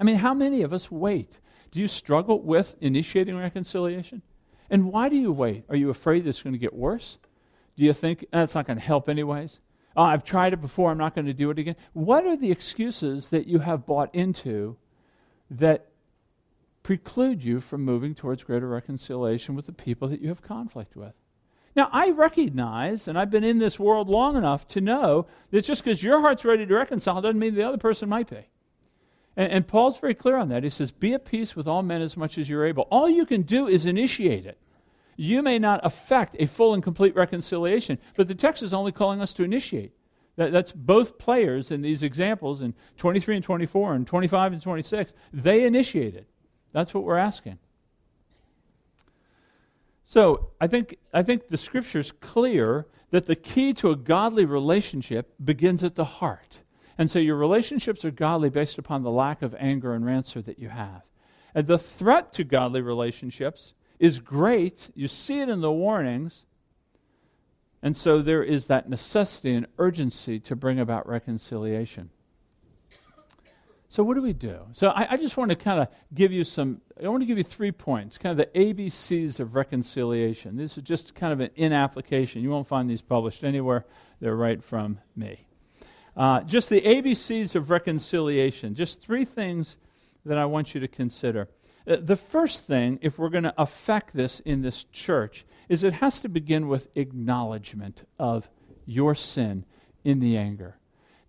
I 0.00 0.04
mean, 0.04 0.16
how 0.16 0.32
many 0.32 0.62
of 0.62 0.72
us 0.72 0.90
wait? 0.90 1.38
Do 1.70 1.80
you 1.80 1.86
struggle 1.86 2.40
with 2.40 2.76
initiating 2.80 3.36
reconciliation? 3.36 4.22
And 4.70 4.90
why 4.90 5.10
do 5.10 5.16
you 5.16 5.32
wait? 5.32 5.64
Are 5.68 5.76
you 5.76 5.90
afraid 5.90 6.26
it's 6.26 6.40
going 6.40 6.54
to 6.54 6.58
get 6.58 6.72
worse? 6.72 7.18
Do 7.76 7.84
you 7.84 7.92
think 7.92 8.24
ah, 8.32 8.38
that's 8.38 8.54
not 8.54 8.66
going 8.66 8.78
to 8.78 8.84
help 8.84 9.10
anyways? 9.10 9.60
Oh, 9.94 10.04
I've 10.04 10.24
tried 10.24 10.54
it 10.54 10.62
before, 10.62 10.90
I'm 10.90 10.98
not 10.98 11.14
going 11.14 11.26
to 11.26 11.34
do 11.34 11.50
it 11.50 11.58
again. 11.58 11.76
What 11.92 12.24
are 12.24 12.38
the 12.38 12.50
excuses 12.50 13.28
that 13.28 13.46
you 13.46 13.58
have 13.58 13.84
bought 13.84 14.14
into 14.14 14.78
that 15.50 15.88
preclude 16.82 17.44
you 17.44 17.60
from 17.60 17.82
moving 17.82 18.14
towards 18.14 18.44
greater 18.44 18.68
reconciliation 18.68 19.54
with 19.54 19.66
the 19.66 19.72
people 19.74 20.08
that 20.08 20.22
you 20.22 20.28
have 20.28 20.40
conflict 20.40 20.96
with? 20.96 21.12
Now, 21.76 21.90
I 21.92 22.10
recognize, 22.10 23.06
and 23.06 23.18
I've 23.18 23.30
been 23.30 23.44
in 23.44 23.58
this 23.58 23.78
world 23.78 24.08
long 24.08 24.34
enough 24.34 24.66
to 24.68 24.80
know 24.80 25.26
that 25.50 25.66
just 25.66 25.84
because 25.84 26.02
your 26.02 26.22
heart's 26.22 26.44
ready 26.44 26.64
to 26.64 26.74
reconcile 26.74 27.20
doesn't 27.20 27.38
mean 27.38 27.54
the 27.54 27.68
other 27.68 27.76
person 27.76 28.08
might 28.08 28.30
be. 28.30 28.48
And, 29.36 29.52
and, 29.52 29.68
Paul's 29.68 29.98
very 30.00 30.14
clear 30.14 30.38
on 30.38 30.48
that. 30.48 30.64
He 30.64 30.70
says, 30.70 30.90
Be 30.90 31.12
at 31.12 31.26
peace 31.26 31.54
with 31.54 31.68
all 31.68 31.82
men 31.82 32.00
as 32.00 32.16
much 32.16 32.38
as 32.38 32.48
you're 32.48 32.64
able. 32.64 32.84
All 32.84 33.10
you 33.10 33.26
can 33.26 33.42
do 33.42 33.68
is 33.68 33.84
initiate 33.84 34.46
it. 34.46 34.58
You 35.16 35.42
may 35.42 35.58
not 35.58 35.80
affect 35.84 36.36
a 36.38 36.46
full 36.46 36.72
and 36.72 36.82
complete 36.82 37.14
reconciliation, 37.14 37.98
but 38.16 38.26
the 38.26 38.34
text 38.34 38.62
is 38.62 38.72
only 38.72 38.92
calling 38.92 39.20
us 39.20 39.34
to 39.34 39.44
initiate. 39.44 39.92
That, 40.36 40.52
that's 40.52 40.72
both 40.72 41.18
players 41.18 41.70
in 41.70 41.82
these 41.82 42.02
examples 42.02 42.62
in 42.62 42.72
23 42.96 43.36
and 43.36 43.44
24 43.44 43.94
and 43.94 44.06
25 44.06 44.52
and 44.54 44.62
26. 44.62 45.12
They 45.32 45.64
initiated. 45.64 46.24
That's 46.72 46.94
what 46.94 47.04
we're 47.04 47.16
asking. 47.18 47.58
So 50.08 50.50
I 50.60 50.68
think, 50.68 50.98
I 51.12 51.24
think 51.24 51.48
the 51.48 51.56
scripture's 51.56 52.12
clear 52.12 52.86
that 53.10 53.26
the 53.26 53.34
key 53.34 53.74
to 53.74 53.90
a 53.90 53.96
godly 53.96 54.44
relationship 54.44 55.34
begins 55.44 55.82
at 55.82 55.96
the 55.96 56.04
heart. 56.04 56.60
And 56.96 57.10
so 57.10 57.18
your 57.18 57.34
relationships 57.34 58.04
are 58.04 58.12
godly 58.12 58.48
based 58.48 58.78
upon 58.78 59.02
the 59.02 59.10
lack 59.10 59.42
of 59.42 59.52
anger 59.58 59.92
and 59.92 60.06
rancor 60.06 60.40
that 60.42 60.60
you 60.60 60.68
have. 60.68 61.02
And 61.56 61.66
the 61.66 61.76
threat 61.76 62.32
to 62.34 62.44
godly 62.44 62.82
relationships 62.82 63.74
is 63.98 64.20
great. 64.20 64.90
You 64.94 65.08
see 65.08 65.40
it 65.40 65.48
in 65.48 65.60
the 65.60 65.72
warnings. 65.72 66.44
And 67.82 67.96
so 67.96 68.22
there 68.22 68.44
is 68.44 68.68
that 68.68 68.88
necessity 68.88 69.54
and 69.54 69.66
urgency 69.76 70.38
to 70.38 70.54
bring 70.54 70.78
about 70.78 71.08
reconciliation. 71.08 72.10
So, 73.96 74.04
what 74.04 74.12
do 74.12 74.20
we 74.20 74.34
do? 74.34 74.58
So, 74.72 74.88
I, 74.88 75.12
I 75.12 75.16
just 75.16 75.38
want 75.38 75.48
to 75.48 75.56
kind 75.56 75.80
of 75.80 75.88
give 76.12 76.30
you 76.30 76.44
some, 76.44 76.82
I 77.02 77.08
want 77.08 77.22
to 77.22 77.26
give 77.26 77.38
you 77.38 77.44
three 77.44 77.72
points, 77.72 78.18
kind 78.18 78.38
of 78.38 78.46
the 78.52 78.60
ABCs 78.60 79.40
of 79.40 79.54
reconciliation. 79.54 80.54
This 80.58 80.76
is 80.76 80.82
just 80.82 81.14
kind 81.14 81.32
of 81.32 81.40
an 81.40 81.48
in 81.56 81.72
application. 81.72 82.42
You 82.42 82.50
won't 82.50 82.66
find 82.66 82.90
these 82.90 83.00
published 83.00 83.42
anywhere, 83.42 83.86
they're 84.20 84.36
right 84.36 84.62
from 84.62 84.98
me. 85.16 85.46
Uh, 86.14 86.42
just 86.42 86.68
the 86.68 86.82
ABCs 86.82 87.54
of 87.54 87.70
reconciliation, 87.70 88.74
just 88.74 89.00
three 89.00 89.24
things 89.24 89.78
that 90.26 90.36
I 90.36 90.44
want 90.44 90.74
you 90.74 90.80
to 90.82 90.88
consider. 90.88 91.48
Uh, 91.88 91.96
the 91.98 92.16
first 92.16 92.66
thing, 92.66 92.98
if 93.00 93.18
we're 93.18 93.30
going 93.30 93.44
to 93.44 93.54
affect 93.56 94.14
this 94.14 94.40
in 94.40 94.60
this 94.60 94.84
church, 94.84 95.46
is 95.70 95.82
it 95.82 95.94
has 95.94 96.20
to 96.20 96.28
begin 96.28 96.68
with 96.68 96.88
acknowledgement 96.96 98.06
of 98.18 98.50
your 98.84 99.14
sin 99.14 99.64
in 100.04 100.20
the 100.20 100.36
anger. 100.36 100.76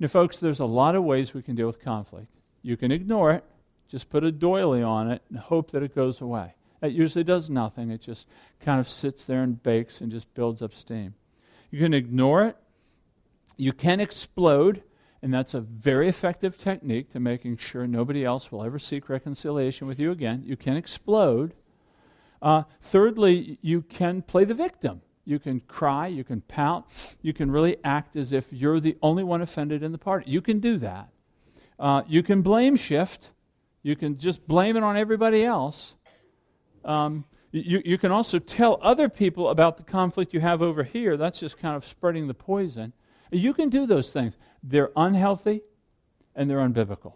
Now, 0.01 0.07
folks, 0.07 0.39
there's 0.39 0.59
a 0.59 0.65
lot 0.65 0.95
of 0.95 1.05
ways 1.05 1.33
we 1.33 1.41
can 1.41 1.55
deal 1.55 1.67
with 1.67 1.81
conflict. 1.81 2.27
You 2.67 2.75
can 2.75 2.91
ignore 2.91 3.31
it, 3.31 3.45
just 3.87 4.09
put 4.09 4.25
a 4.25 4.31
doily 4.31 4.83
on 4.83 5.09
it, 5.09 5.21
and 5.29 5.39
hope 5.39 5.71
that 5.71 5.83
it 5.83 5.95
goes 5.95 6.19
away. 6.19 6.55
It 6.81 6.91
usually 6.91 7.23
does 7.23 7.49
nothing, 7.49 7.91
it 7.91 8.01
just 8.01 8.27
kind 8.59 8.77
of 8.81 8.89
sits 8.89 9.23
there 9.23 9.41
and 9.41 9.63
bakes 9.63 10.01
and 10.01 10.11
just 10.11 10.33
builds 10.33 10.61
up 10.61 10.73
steam. 10.73 11.13
You 11.71 11.79
can 11.79 11.93
ignore 11.93 12.43
it, 12.43 12.57
you 13.55 13.71
can 13.71 14.01
explode, 14.01 14.83
and 15.21 15.33
that's 15.33 15.53
a 15.53 15.61
very 15.61 16.09
effective 16.09 16.57
technique 16.57 17.09
to 17.13 17.21
making 17.21 17.55
sure 17.55 17.87
nobody 17.87 18.25
else 18.25 18.51
will 18.51 18.65
ever 18.65 18.79
seek 18.79 19.07
reconciliation 19.07 19.87
with 19.87 19.97
you 19.97 20.11
again. 20.11 20.43
You 20.45 20.57
can 20.57 20.75
explode. 20.75 21.53
Uh, 22.41 22.63
thirdly, 22.81 23.59
you 23.61 23.81
can 23.81 24.23
play 24.23 24.43
the 24.43 24.53
victim. 24.53 25.03
You 25.23 25.39
can 25.39 25.61
cry, 25.61 26.07
you 26.07 26.25
can 26.25 26.41
pout, 26.41 26.87
you 27.21 27.31
can 27.31 27.49
really 27.49 27.77
act 27.85 28.17
as 28.17 28.33
if 28.33 28.51
you're 28.51 28.81
the 28.81 28.97
only 29.01 29.23
one 29.23 29.41
offended 29.41 29.83
in 29.83 29.93
the 29.93 29.97
party. 29.97 30.29
You 30.29 30.41
can 30.41 30.59
do 30.59 30.77
that. 30.79 31.11
Uh, 31.79 32.03
you 32.07 32.23
can 32.23 32.41
blame 32.41 32.75
shift. 32.75 33.31
You 33.83 33.95
can 33.95 34.17
just 34.17 34.47
blame 34.47 34.75
it 34.75 34.83
on 34.83 34.97
everybody 34.97 35.43
else. 35.43 35.95
Um, 36.83 37.25
you, 37.51 37.81
you 37.85 37.97
can 37.97 38.11
also 38.11 38.39
tell 38.39 38.79
other 38.81 39.09
people 39.09 39.49
about 39.49 39.77
the 39.77 39.83
conflict 39.83 40.33
you 40.33 40.39
have 40.39 40.61
over 40.61 40.83
here. 40.83 41.17
That's 41.17 41.39
just 41.39 41.57
kind 41.57 41.75
of 41.75 41.85
spreading 41.85 42.27
the 42.27 42.33
poison. 42.33 42.93
You 43.31 43.53
can 43.53 43.69
do 43.69 43.85
those 43.85 44.11
things. 44.11 44.37
They're 44.63 44.91
unhealthy 44.95 45.61
and 46.35 46.49
they're 46.49 46.59
unbiblical. 46.59 47.13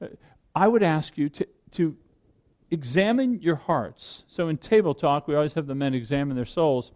Uh, 0.00 0.08
I 0.54 0.68
would 0.68 0.82
ask 0.82 1.16
you 1.16 1.28
to, 1.30 1.46
to 1.72 1.96
examine 2.70 3.40
your 3.40 3.56
hearts. 3.56 4.24
So 4.28 4.48
in 4.48 4.58
table 4.58 4.94
talk, 4.94 5.26
we 5.26 5.34
always 5.34 5.54
have 5.54 5.66
the 5.66 5.74
men 5.74 5.94
examine 5.94 6.36
their 6.36 6.44
souls. 6.44 6.92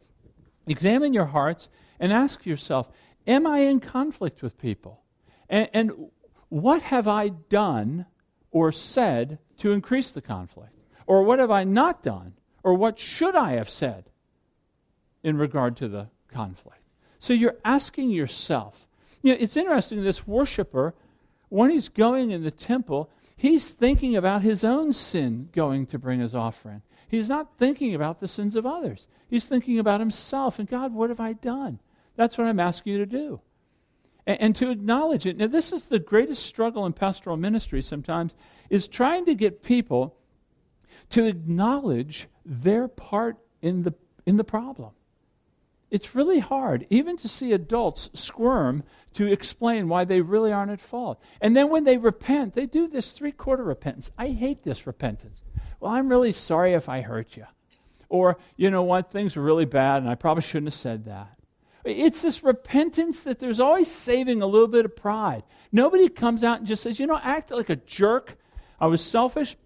Examine 0.66 1.12
your 1.12 1.26
hearts 1.26 1.68
and 1.98 2.12
ask 2.12 2.46
yourself 2.46 2.90
Am 3.26 3.44
I 3.44 3.60
in 3.60 3.80
conflict 3.80 4.40
with 4.40 4.56
people? 4.56 5.02
And, 5.48 5.68
and 5.72 5.92
what 6.48 6.82
have 6.82 7.08
I 7.08 7.28
done 7.28 8.06
or 8.50 8.72
said 8.72 9.38
to 9.58 9.72
increase 9.72 10.10
the 10.10 10.22
conflict? 10.22 10.72
Or 11.06 11.22
what 11.22 11.38
have 11.38 11.50
I 11.50 11.64
not 11.64 12.02
done? 12.02 12.34
Or 12.62 12.74
what 12.74 12.98
should 12.98 13.36
I 13.36 13.52
have 13.52 13.70
said 13.70 14.10
in 15.22 15.36
regard 15.36 15.76
to 15.78 15.88
the 15.88 16.08
conflict? 16.28 16.80
So 17.18 17.32
you're 17.32 17.56
asking 17.64 18.10
yourself. 18.10 18.86
You 19.22 19.32
know, 19.32 19.38
it's 19.40 19.56
interesting, 19.56 20.02
this 20.02 20.26
worshiper, 20.26 20.94
when 21.48 21.70
he's 21.70 21.88
going 21.88 22.30
in 22.30 22.42
the 22.42 22.50
temple, 22.50 23.10
he's 23.36 23.70
thinking 23.70 24.16
about 24.16 24.42
his 24.42 24.64
own 24.64 24.92
sin 24.92 25.48
going 25.52 25.86
to 25.86 25.98
bring 25.98 26.20
his 26.20 26.34
offering. 26.34 26.82
He's 27.08 27.28
not 27.28 27.56
thinking 27.58 27.94
about 27.94 28.20
the 28.20 28.28
sins 28.28 28.56
of 28.56 28.66
others. 28.66 29.06
He's 29.28 29.46
thinking 29.46 29.78
about 29.78 30.00
himself 30.00 30.58
and 30.58 30.68
God, 30.68 30.92
what 30.92 31.10
have 31.10 31.20
I 31.20 31.34
done? 31.34 31.80
That's 32.16 32.36
what 32.36 32.46
I'm 32.46 32.60
asking 32.60 32.94
you 32.94 32.98
to 32.98 33.06
do. 33.06 33.40
And, 34.26 34.40
and 34.40 34.56
to 34.56 34.70
acknowledge 34.70 35.26
it. 35.26 35.36
Now, 35.36 35.46
this 35.46 35.72
is 35.72 35.84
the 35.84 35.98
greatest 35.98 36.44
struggle 36.44 36.84
in 36.86 36.92
pastoral 36.92 37.36
ministry 37.36 37.82
sometimes, 37.82 38.34
is 38.70 38.88
trying 38.88 39.24
to 39.26 39.34
get 39.34 39.62
people 39.62 40.16
to 41.10 41.24
acknowledge 41.24 42.28
their 42.44 42.88
part 42.88 43.36
in 43.62 43.82
the, 43.82 43.94
in 44.24 44.36
the 44.36 44.44
problem. 44.44 44.92
It's 45.90 46.16
really 46.16 46.40
hard, 46.40 46.86
even 46.90 47.16
to 47.18 47.28
see 47.28 47.52
adults 47.52 48.10
squirm 48.12 48.82
to 49.14 49.26
explain 49.26 49.88
why 49.88 50.04
they 50.04 50.20
really 50.20 50.52
aren't 50.52 50.72
at 50.72 50.80
fault. 50.80 51.20
And 51.40 51.56
then 51.56 51.70
when 51.70 51.84
they 51.84 51.96
repent, 51.96 52.54
they 52.54 52.66
do 52.66 52.88
this 52.88 53.12
three 53.12 53.32
quarter 53.32 53.62
repentance. 53.62 54.10
I 54.18 54.28
hate 54.28 54.64
this 54.64 54.86
repentance. 54.86 55.42
Well, 55.78 55.92
I'm 55.92 56.08
really 56.08 56.32
sorry 56.32 56.74
if 56.74 56.88
I 56.88 57.02
hurt 57.02 57.36
you. 57.36 57.46
Or, 58.08 58.36
you 58.56 58.70
know 58.70 58.82
what, 58.82 59.12
things 59.12 59.36
were 59.36 59.42
really 59.42 59.64
bad 59.64 60.02
and 60.02 60.10
I 60.10 60.16
probably 60.16 60.42
shouldn't 60.42 60.68
have 60.68 60.74
said 60.74 61.04
that. 61.04 61.35
It's 61.86 62.20
this 62.20 62.42
repentance 62.42 63.22
that 63.22 63.38
there's 63.38 63.60
always 63.60 63.90
saving 63.90 64.42
a 64.42 64.46
little 64.46 64.66
bit 64.66 64.84
of 64.84 64.96
pride. 64.96 65.44
Nobody 65.70 66.08
comes 66.08 66.42
out 66.42 66.58
and 66.58 66.66
just 66.66 66.82
says, 66.82 66.98
you 66.98 67.06
know, 67.06 67.20
act 67.22 67.52
like 67.52 67.70
a 67.70 67.76
jerk. 67.76 68.36
I 68.80 68.86
was 68.86 69.02
selfish. 69.02 69.56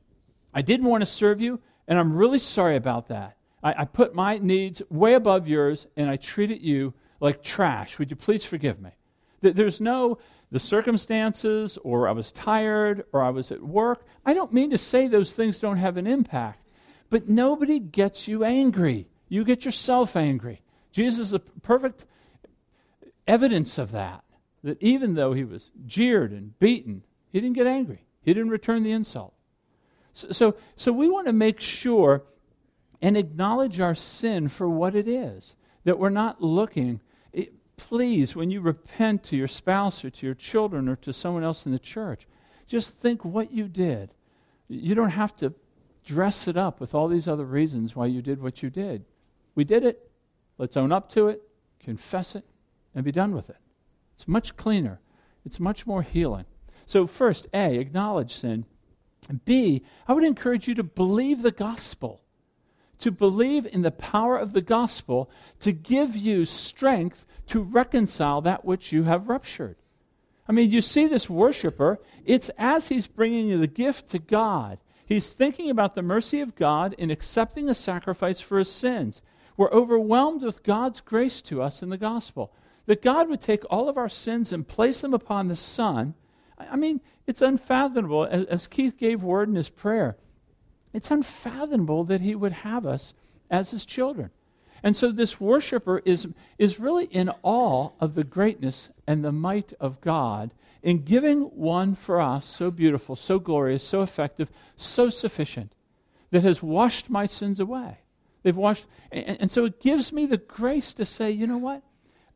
I 0.52 0.62
didn't 0.62 0.87
want 0.87 1.00
to 1.00 1.06
serve 1.06 1.40
you, 1.40 1.61
and 1.88 1.98
I'm 1.98 2.14
really 2.14 2.38
sorry 2.38 2.76
about 2.76 3.09
that. 3.09 3.37
I, 3.62 3.74
I 3.78 3.85
put 3.87 4.14
my 4.14 4.38
needs 4.38 4.83
way 4.90 5.14
above 5.14 5.48
yours, 5.48 5.87
and 5.96 6.11
I 6.11 6.16
treated 6.16 6.62
you 6.62 6.92
like 7.20 7.42
trash. 7.42 7.98
Would 7.98 8.11
you 8.11 8.16
please 8.16 8.44
forgive 8.44 8.80
me? 8.80 8.90
There's 9.40 9.80
no, 9.80 10.18
the 10.50 10.61
circumstances, 10.61 11.78
or 11.83 12.06
I 12.06 12.12
was 12.12 12.33
tired, 12.33 13.04
or 13.12 13.22
I 13.22 13.30
was 13.30 13.50
at 13.50 13.62
work. 13.62 14.04
I 14.26 14.35
don't 14.35 14.52
mean 14.52 14.70
to 14.70 14.78
say 14.78 15.09
those 15.09 15.33
things 15.33 15.61
don't 15.61 15.78
have 15.78 15.96
an 15.96 16.06
impact, 16.06 16.66
but 17.09 17.28
nobody 17.28 17.78
gets 17.78 18.28
you 18.28 18.44
angry. 18.44 19.09
You 19.28 19.44
get 19.44 19.64
yourself 19.64 20.16
angry. 20.16 20.61
Jesus 20.92 21.28
is 21.28 21.33
a 21.33 21.38
perfect 21.38 22.04
evidence 23.26 23.78
of 23.78 23.92
that. 23.92 24.24
That 24.62 24.83
even 24.83 25.14
though 25.14 25.33
he 25.33 25.44
was 25.44 25.70
jeered 25.87 26.33
and 26.33 26.59
beaten, 26.59 27.04
he 27.30 27.40
didn't 27.40 27.56
get 27.56 27.66
angry. 27.66 28.04
He 28.22 28.35
didn't 28.35 28.50
return 28.50 28.83
the 28.83 28.92
insult. 28.92 29.33
So, 30.12 30.30
so, 30.33 30.56
so 30.76 30.92
we 30.92 31.09
want 31.09 31.26
to 31.28 31.33
make 31.33 31.61
sure 31.61 32.24
and 33.00 33.16
acknowledge 33.16 33.80
our 33.80 33.94
sin 33.94 34.48
for 34.48 34.68
what 34.68 34.94
it 34.94 35.09
is. 35.09 35.54
That 35.85 35.98
we're 35.98 36.11
not 36.11 36.42
looking. 36.42 37.00
It, 37.33 37.54
please, 37.78 38.37
when 38.37 38.50
you 38.50 38.61
repent 38.61 39.24
to 39.24 39.37
your 39.37 39.48
spouse 39.48 40.04
or 40.04 40.11
to 40.11 40.26
your 40.26 40.35
children 40.35 40.88
or 40.88 40.96
to 40.96 41.12
someone 41.12 41.44
else 41.44 41.64
in 41.64 41.72
the 41.72 41.78
church, 41.78 42.26
just 42.66 42.94
think 42.94 43.24
what 43.24 43.50
you 43.50 43.66
did. 43.66 44.12
You 44.68 44.94
don't 44.94 45.11
have 45.11 45.35
to 45.37 45.54
dress 46.04 46.46
it 46.46 46.56
up 46.56 46.80
with 46.80 46.94
all 46.94 47.09
these 47.09 47.26
other 47.26 47.44
reasons 47.44 47.96
why 47.96 48.06
you 48.06 48.20
did 48.20 48.42
what 48.42 48.62
you 48.62 48.70
did. 48.70 49.04
We 49.54 49.64
did 49.64 49.85
it. 49.85 50.11
Let's 50.59 50.76
own 50.76 50.92
up 50.92 51.09
to 51.11 51.28
it, 51.28 51.42
confess 51.78 52.35
it, 52.35 52.44
and 52.94 53.05
be 53.05 53.12
done 53.12 53.35
with 53.35 53.50
it. 53.50 53.59
It's 54.14 54.29
much 54.29 54.57
cleaner, 54.57 55.00
it's 55.44 55.61
much 55.61 55.87
more 55.87 56.03
healing. 56.03 56.44
So, 56.87 57.07
first, 57.07 57.46
A, 57.55 57.76
acknowledge 57.76 58.35
sin. 58.35 58.64
B, 59.44 59.85
I 60.09 60.12
would 60.12 60.24
encourage 60.24 60.66
you 60.66 60.74
to 60.74 60.83
believe 60.83 61.42
the 61.42 61.53
gospel, 61.53 62.20
to 62.98 63.11
believe 63.11 63.66
in 63.66 63.83
the 63.83 63.90
power 63.90 64.37
of 64.37 64.53
the 64.53 64.61
gospel 64.61 65.31
to 65.61 65.72
give 65.72 66.16
you 66.16 66.44
strength 66.44 67.24
to 67.48 67.62
reconcile 67.62 68.40
that 68.40 68.64
which 68.64 68.92
you 68.92 69.05
have 69.05 69.29
ruptured. 69.29 69.76
I 70.48 70.53
mean, 70.53 70.70
you 70.70 70.81
see 70.81 71.07
this 71.07 71.31
worshiper, 71.31 72.00
it's 72.24 72.50
as 72.59 72.88
he's 72.88 73.07
bringing 73.07 73.61
the 73.61 73.66
gift 73.66 74.09
to 74.11 74.18
God. 74.18 74.79
He's 75.07 75.33
thinking 75.33 75.70
about 75.70 75.94
the 75.94 76.03
mercy 76.03 76.40
of 76.40 76.57
God 76.57 76.92
in 76.94 77.11
accepting 77.11 77.68
a 77.68 77.74
sacrifice 77.74 78.40
for 78.40 78.59
his 78.59 78.70
sins. 78.70 79.22
We're 79.57 79.70
overwhelmed 79.70 80.42
with 80.42 80.62
God's 80.62 81.00
grace 81.00 81.42
to 81.42 81.62
us 81.62 81.83
in 81.83 81.88
the 81.90 81.96
gospel. 81.96 82.53
That 82.90 83.03
God 83.03 83.29
would 83.29 83.40
take 83.40 83.62
all 83.70 83.88
of 83.88 83.96
our 83.96 84.09
sins 84.09 84.53
and 84.53 84.66
place 84.66 85.00
them 85.00 85.14
upon 85.14 85.46
the 85.46 85.55
Son. 85.55 86.14
I 86.59 86.74
mean, 86.74 87.00
it's 87.24 87.40
unfathomable, 87.40 88.24
as 88.24 88.66
Keith 88.66 88.98
gave 88.98 89.22
word 89.22 89.48
in 89.48 89.55
his 89.55 89.68
prayer, 89.68 90.16
it's 90.92 91.09
unfathomable 91.09 92.03
that 92.03 92.20
he 92.20 92.35
would 92.35 92.50
have 92.50 92.85
us 92.85 93.14
as 93.48 93.70
his 93.70 93.85
children. 93.85 94.31
And 94.83 94.96
so 94.96 95.12
this 95.12 95.40
worshiper 95.40 96.03
is, 96.05 96.26
is 96.59 96.81
really 96.81 97.05
in 97.05 97.31
awe 97.44 97.90
of 98.00 98.16
the 98.16 98.24
greatness 98.24 98.90
and 99.07 99.24
the 99.24 99.31
might 99.31 99.72
of 99.79 100.00
God 100.00 100.50
in 100.83 101.05
giving 101.05 101.42
one 101.42 101.94
for 101.94 102.20
us 102.20 102.44
so 102.44 102.72
beautiful, 102.72 103.14
so 103.14 103.38
glorious, 103.38 103.85
so 103.85 104.03
effective, 104.03 104.50
so 104.74 105.11
sufficient, 105.11 105.76
that 106.33 106.42
has 106.42 106.61
washed 106.61 107.09
my 107.09 107.26
sins 107.26 107.61
away. 107.61 107.98
They've 108.42 108.57
washed, 108.57 108.87
and, 109.12 109.42
and 109.42 109.50
so 109.53 109.64
it 109.64 109.81
gives 109.81 110.12
me 110.12 110.26
the 110.26 110.38
grace 110.38 110.92
to 110.94 111.07
say, 111.07 111.31
you 111.31 111.46
know 111.46 111.59
what? 111.59 111.85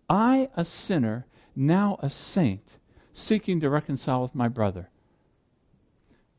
I, 0.09 0.49
a 0.57 0.64
sinner, 0.64 1.27
now 1.57 1.99
a 2.01 2.11
saint, 2.11 2.79
seeking 3.12 3.61
to 3.61 3.71
reconcile 3.71 4.23
with 4.23 4.35
my 4.35 4.49
brother. 4.49 4.90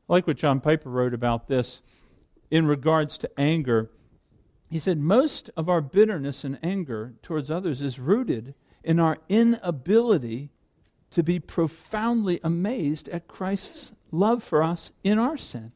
I 0.07 0.13
like 0.13 0.27
what 0.27 0.37
John 0.37 0.59
Piper 0.59 0.89
wrote 0.89 1.13
about 1.13 1.47
this 1.47 1.81
in 2.51 2.67
regards 2.67 3.17
to 3.19 3.39
anger. 3.39 3.89
He 4.69 4.79
said, 4.79 4.99
Most 4.99 5.49
of 5.57 5.67
our 5.67 5.81
bitterness 5.81 6.43
and 6.43 6.59
anger 6.61 7.15
towards 7.21 7.49
others 7.49 7.81
is 7.81 7.99
rooted 7.99 8.53
in 8.83 8.99
our 8.99 9.17
inability 9.29 10.51
to 11.11 11.23
be 11.23 11.39
profoundly 11.39 12.39
amazed 12.43 13.07
at 13.09 13.27
Christ's 13.27 13.93
love 14.11 14.43
for 14.43 14.61
us 14.61 14.91
in 15.03 15.17
our 15.17 15.37
sin. 15.37 15.71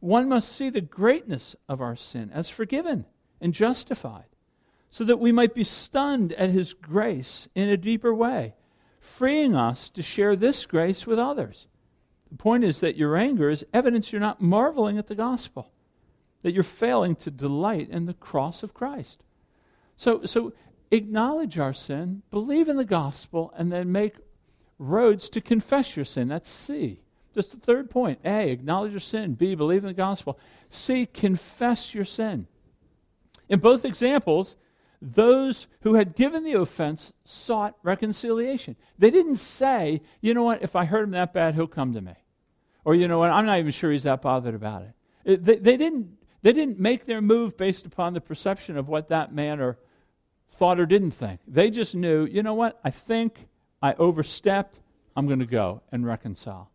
One 0.00 0.28
must 0.28 0.50
see 0.50 0.70
the 0.70 0.80
greatness 0.80 1.56
of 1.68 1.80
our 1.80 1.96
sin 1.96 2.30
as 2.32 2.48
forgiven 2.48 3.06
and 3.40 3.52
justified, 3.52 4.35
so 4.90 5.04
that 5.04 5.20
we 5.20 5.32
might 5.32 5.54
be 5.54 5.64
stunned 5.64 6.32
at 6.34 6.50
His 6.50 6.72
grace 6.72 7.48
in 7.54 7.68
a 7.68 7.76
deeper 7.76 8.14
way, 8.14 8.54
freeing 9.00 9.54
us 9.54 9.90
to 9.90 10.02
share 10.02 10.36
this 10.36 10.64
grace 10.66 11.06
with 11.06 11.18
others. 11.18 11.66
The 12.30 12.36
point 12.36 12.64
is 12.64 12.80
that 12.80 12.96
your 12.96 13.16
anger 13.16 13.50
is 13.50 13.64
evidence 13.72 14.12
you're 14.12 14.20
not 14.20 14.40
marveling 14.40 14.98
at 14.98 15.06
the 15.06 15.14
gospel, 15.14 15.70
that 16.42 16.52
you're 16.52 16.62
failing 16.62 17.14
to 17.16 17.30
delight 17.30 17.88
in 17.90 18.06
the 18.06 18.14
cross 18.14 18.62
of 18.62 18.74
Christ. 18.74 19.22
So, 19.96 20.24
so 20.24 20.52
acknowledge 20.90 21.58
our 21.58 21.72
sin, 21.72 22.22
believe 22.30 22.68
in 22.68 22.76
the 22.76 22.84
gospel, 22.84 23.52
and 23.56 23.72
then 23.72 23.92
make 23.92 24.16
roads 24.78 25.28
to 25.30 25.40
confess 25.40 25.96
your 25.96 26.04
sin. 26.04 26.28
That's 26.28 26.50
C. 26.50 27.00
Just 27.34 27.52
the 27.52 27.58
third 27.58 27.90
point. 27.90 28.20
A, 28.24 28.50
acknowledge 28.50 28.92
your 28.92 29.00
sin. 29.00 29.34
B, 29.34 29.54
believe 29.54 29.84
in 29.84 29.88
the 29.88 29.94
gospel. 29.94 30.38
C, 30.70 31.06
confess 31.06 31.94
your 31.94 32.04
sin. 32.04 32.46
In 33.48 33.58
both 33.58 33.84
examples, 33.84 34.56
those 35.14 35.68
who 35.82 35.94
had 35.94 36.16
given 36.16 36.42
the 36.42 36.54
offense 36.54 37.12
sought 37.24 37.76
reconciliation. 37.82 38.76
They 38.98 39.10
didn't 39.10 39.36
say, 39.36 40.02
you 40.20 40.34
know 40.34 40.42
what, 40.42 40.62
if 40.62 40.74
I 40.74 40.84
hurt 40.84 41.04
him 41.04 41.12
that 41.12 41.32
bad, 41.32 41.54
he'll 41.54 41.68
come 41.68 41.94
to 41.94 42.00
me. 42.00 42.14
Or, 42.84 42.94
you 42.94 43.06
know 43.06 43.18
what, 43.18 43.30
I'm 43.30 43.46
not 43.46 43.58
even 43.58 43.72
sure 43.72 43.92
he's 43.92 44.02
that 44.02 44.22
bothered 44.22 44.54
about 44.54 44.82
it. 44.82 44.92
it 45.24 45.44
they, 45.44 45.56
they, 45.56 45.76
didn't, 45.76 46.18
they 46.42 46.52
didn't 46.52 46.80
make 46.80 47.06
their 47.06 47.20
move 47.20 47.56
based 47.56 47.86
upon 47.86 48.14
the 48.14 48.20
perception 48.20 48.76
of 48.76 48.88
what 48.88 49.08
that 49.08 49.32
man 49.32 49.60
or 49.60 49.78
thought 50.50 50.80
or 50.80 50.86
didn't 50.86 51.12
think. 51.12 51.40
They 51.46 51.70
just 51.70 51.94
knew, 51.94 52.24
you 52.26 52.42
know 52.42 52.54
what, 52.54 52.80
I 52.82 52.90
think 52.90 53.48
I 53.80 53.94
overstepped, 53.94 54.80
I'm 55.16 55.26
going 55.26 55.38
to 55.38 55.46
go 55.46 55.82
and 55.92 56.04
reconcile. 56.04 56.70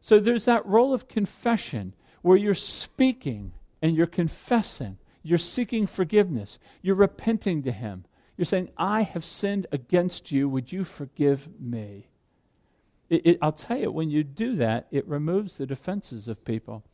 So 0.00 0.18
there's 0.18 0.44
that 0.46 0.66
role 0.66 0.92
of 0.92 1.08
confession 1.08 1.94
where 2.22 2.36
you're 2.36 2.54
speaking 2.54 3.52
and 3.80 3.96
you're 3.96 4.06
confessing 4.06 4.98
you're 5.26 5.38
seeking 5.38 5.86
forgiveness. 5.86 6.58
You're 6.82 6.94
repenting 6.94 7.62
to 7.64 7.72
Him. 7.72 8.04
You're 8.36 8.44
saying, 8.44 8.70
I 8.76 9.02
have 9.02 9.24
sinned 9.24 9.66
against 9.72 10.30
you. 10.30 10.48
Would 10.48 10.72
you 10.72 10.84
forgive 10.84 11.48
me? 11.60 12.08
It, 13.08 13.26
it, 13.26 13.38
I'll 13.40 13.52
tell 13.52 13.78
you, 13.78 13.90
when 13.90 14.10
you 14.10 14.24
do 14.24 14.56
that, 14.56 14.86
it 14.90 15.06
removes 15.06 15.56
the 15.56 15.66
defenses 15.66 16.28
of 16.28 16.44
people. 16.44 16.84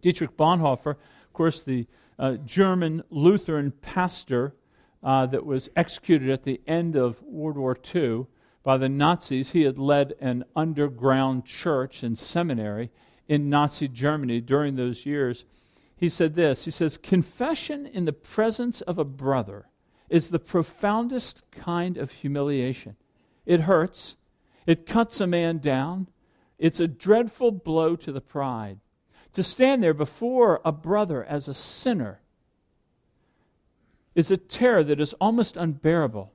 Dietrich 0.00 0.36
Bonhoeffer, 0.36 0.90
of 0.92 1.32
course, 1.32 1.62
the 1.62 1.86
uh, 2.18 2.34
German 2.44 3.02
Lutheran 3.10 3.70
pastor 3.70 4.54
uh, 5.02 5.26
that 5.26 5.44
was 5.44 5.68
executed 5.76 6.30
at 6.30 6.44
the 6.44 6.60
end 6.66 6.96
of 6.96 7.22
World 7.22 7.56
War 7.56 7.76
II 7.94 8.26
by 8.64 8.78
the 8.78 8.88
Nazis, 8.88 9.50
he 9.50 9.62
had 9.62 9.78
led 9.78 10.14
an 10.20 10.44
underground 10.56 11.44
church 11.44 12.02
and 12.02 12.18
seminary 12.18 12.90
in 13.28 13.50
Nazi 13.50 13.88
Germany 13.88 14.40
during 14.40 14.74
those 14.74 15.04
years 15.04 15.44
he 16.04 16.10
said 16.10 16.34
this 16.34 16.64
He 16.64 16.70
says, 16.70 16.96
Confession 16.96 17.86
in 17.86 18.04
the 18.04 18.12
presence 18.12 18.80
of 18.82 18.98
a 18.98 19.04
brother 19.04 19.66
is 20.08 20.28
the 20.28 20.38
profoundest 20.38 21.42
kind 21.50 21.96
of 21.96 22.12
humiliation. 22.12 22.96
It 23.46 23.60
hurts, 23.60 24.16
it 24.66 24.86
cuts 24.86 25.20
a 25.20 25.26
man 25.26 25.58
down, 25.58 26.08
it's 26.58 26.80
a 26.80 26.86
dreadful 26.86 27.50
blow 27.50 27.96
to 27.96 28.12
the 28.12 28.20
pride. 28.20 28.78
To 29.32 29.42
stand 29.42 29.82
there 29.82 29.94
before 29.94 30.60
a 30.64 30.70
brother 30.70 31.24
as 31.24 31.48
a 31.48 31.54
sinner 31.54 32.20
is 34.14 34.30
a 34.30 34.36
terror 34.36 34.84
that 34.84 35.00
is 35.00 35.12
almost 35.14 35.56
unbearable. 35.56 36.32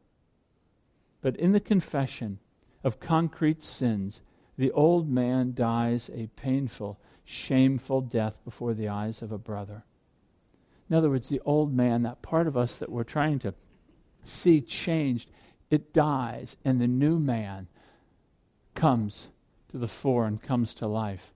But 1.22 1.38
in 1.38 1.54
the 1.54 1.62
confession 1.62 2.40
of 2.84 3.00
concrete 3.00 3.64
sins, 3.64 4.22
the 4.58 4.72
old 4.72 5.10
man 5.10 5.54
dies 5.54 6.10
a 6.14 6.28
painful 6.36 7.00
shameful 7.30 8.02
death 8.02 8.40
before 8.44 8.74
the 8.74 8.88
eyes 8.88 9.22
of 9.22 9.32
a 9.32 9.38
brother. 9.38 9.84
In 10.90 10.96
other 10.96 11.12
words, 11.12 11.30
the 11.30 11.42
old 11.46 11.72
man, 11.72 12.02
that 12.02 12.24
part 12.24 12.48
of 12.48 12.58
us 12.58 12.78
that 12.78 12.90
we're 12.90 13.04
trying 13.04 13.38
to 13.40 13.54
see 14.24 14.62
changed, 14.62 15.30
it 15.70 15.94
dies, 15.94 16.58
and 16.66 16.82
the 16.82 16.88
new 16.88 17.20
man 17.20 17.68
comes 18.74 19.30
to 19.70 19.78
the 19.78 19.88
fore 19.88 20.26
and 20.26 20.42
comes 20.42 20.74
to 20.74 20.88
life. 20.88 21.36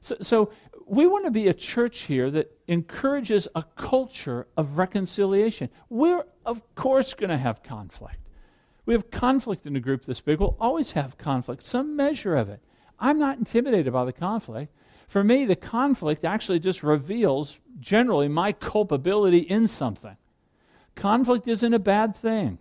So, 0.00 0.16
so 0.20 0.52
we 0.86 1.08
want 1.08 1.24
to 1.24 1.32
be 1.32 1.48
a 1.48 1.54
church 1.54 2.02
here 2.02 2.30
that 2.30 2.56
encourages 2.68 3.48
a 3.56 3.64
culture 3.74 4.46
of 4.56 4.78
reconciliation. 4.78 5.68
We're, 5.88 6.24
of 6.46 6.62
course, 6.76 7.12
going 7.12 7.30
to 7.30 7.38
have 7.38 7.64
conflict. 7.64 8.20
We 8.86 8.94
have 8.94 9.10
conflict 9.10 9.66
in 9.66 9.74
a 9.74 9.80
group 9.80 10.04
this 10.04 10.20
big. 10.20 10.38
We'll 10.38 10.56
always 10.60 10.92
have 10.92 11.18
conflict, 11.18 11.64
some 11.64 11.96
measure 11.96 12.36
of 12.36 12.48
it. 12.48 12.60
I'm 13.00 13.18
not 13.18 13.38
intimidated 13.38 13.92
by 13.92 14.04
the 14.04 14.12
conflict. 14.12 14.72
For 15.06 15.22
me, 15.22 15.44
the 15.44 15.56
conflict 15.56 16.24
actually 16.24 16.60
just 16.60 16.82
reveals 16.82 17.58
generally 17.78 18.28
my 18.28 18.52
culpability 18.52 19.38
in 19.38 19.68
something. 19.68 20.16
Conflict 20.94 21.48
isn't 21.48 21.74
a 21.74 21.78
bad 21.78 22.16
thing. 22.16 22.58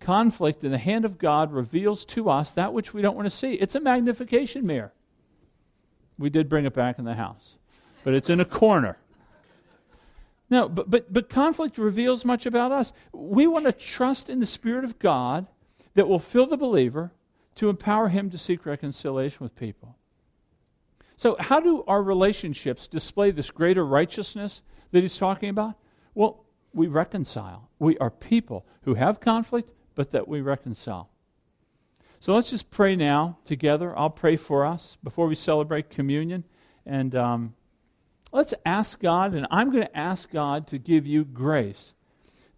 Conflict 0.00 0.64
in 0.64 0.70
the 0.70 0.78
hand 0.78 1.04
of 1.04 1.18
God 1.18 1.52
reveals 1.52 2.04
to 2.06 2.30
us 2.30 2.52
that 2.52 2.72
which 2.72 2.94
we 2.94 3.02
don't 3.02 3.16
want 3.16 3.26
to 3.26 3.30
see. 3.30 3.54
It's 3.54 3.74
a 3.74 3.80
magnification 3.80 4.66
mirror. 4.66 4.92
We 6.18 6.30
did 6.30 6.48
bring 6.48 6.64
it 6.64 6.74
back 6.74 6.98
in 6.98 7.04
the 7.04 7.14
house, 7.14 7.56
but 8.04 8.14
it's 8.14 8.30
in 8.30 8.40
a 8.40 8.44
corner. 8.44 8.96
No, 10.50 10.68
but, 10.68 10.88
but, 10.88 11.12
but 11.12 11.28
conflict 11.28 11.78
reveals 11.78 12.24
much 12.24 12.46
about 12.46 12.72
us. 12.72 12.92
We 13.12 13.46
want 13.46 13.66
to 13.66 13.72
trust 13.72 14.30
in 14.30 14.40
the 14.40 14.46
Spirit 14.46 14.84
of 14.84 14.98
God 14.98 15.46
that 15.94 16.08
will 16.08 16.18
fill 16.18 16.46
the 16.46 16.56
believer 16.56 17.12
to 17.56 17.68
empower 17.68 18.08
him 18.08 18.30
to 18.30 18.38
seek 18.38 18.64
reconciliation 18.64 19.38
with 19.40 19.54
people. 19.56 19.97
So, 21.18 21.34
how 21.40 21.58
do 21.58 21.82
our 21.88 22.00
relationships 22.00 22.86
display 22.86 23.32
this 23.32 23.50
greater 23.50 23.84
righteousness 23.84 24.62
that 24.92 25.00
he's 25.00 25.18
talking 25.18 25.48
about? 25.48 25.74
Well, 26.14 26.44
we 26.72 26.86
reconcile. 26.86 27.70
We 27.80 27.98
are 27.98 28.08
people 28.08 28.64
who 28.82 28.94
have 28.94 29.18
conflict, 29.18 29.72
but 29.96 30.12
that 30.12 30.28
we 30.28 30.40
reconcile. 30.40 31.10
So 32.20 32.36
let's 32.36 32.50
just 32.50 32.70
pray 32.70 32.94
now 32.94 33.38
together. 33.44 33.98
I'll 33.98 34.10
pray 34.10 34.36
for 34.36 34.64
us 34.64 34.96
before 35.02 35.26
we 35.26 35.34
celebrate 35.34 35.90
communion. 35.90 36.44
And 36.86 37.16
um, 37.16 37.54
let's 38.30 38.54
ask 38.64 39.00
God, 39.00 39.34
and 39.34 39.44
I'm 39.50 39.72
going 39.72 39.88
to 39.88 39.98
ask 39.98 40.30
God 40.30 40.68
to 40.68 40.78
give 40.78 41.04
you 41.04 41.24
grace 41.24 41.94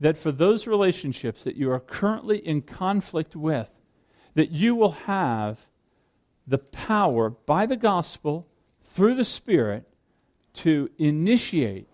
that 0.00 0.18
for 0.18 0.32
those 0.32 0.66
relationships 0.66 1.44
that 1.44 1.56
you 1.56 1.72
are 1.72 1.80
currently 1.80 2.46
in 2.46 2.61
conflict 2.61 3.34
with, 3.34 3.70
that 4.34 4.50
you 4.50 4.74
will 4.74 4.92
have 4.92 5.66
the 6.46 6.58
power 6.58 7.30
by 7.30 7.64
the 7.64 7.76
gospel 7.76 8.46
through 8.91 9.14
the 9.14 9.24
Spirit 9.24 9.84
to 10.53 10.91
initiate 10.99 11.88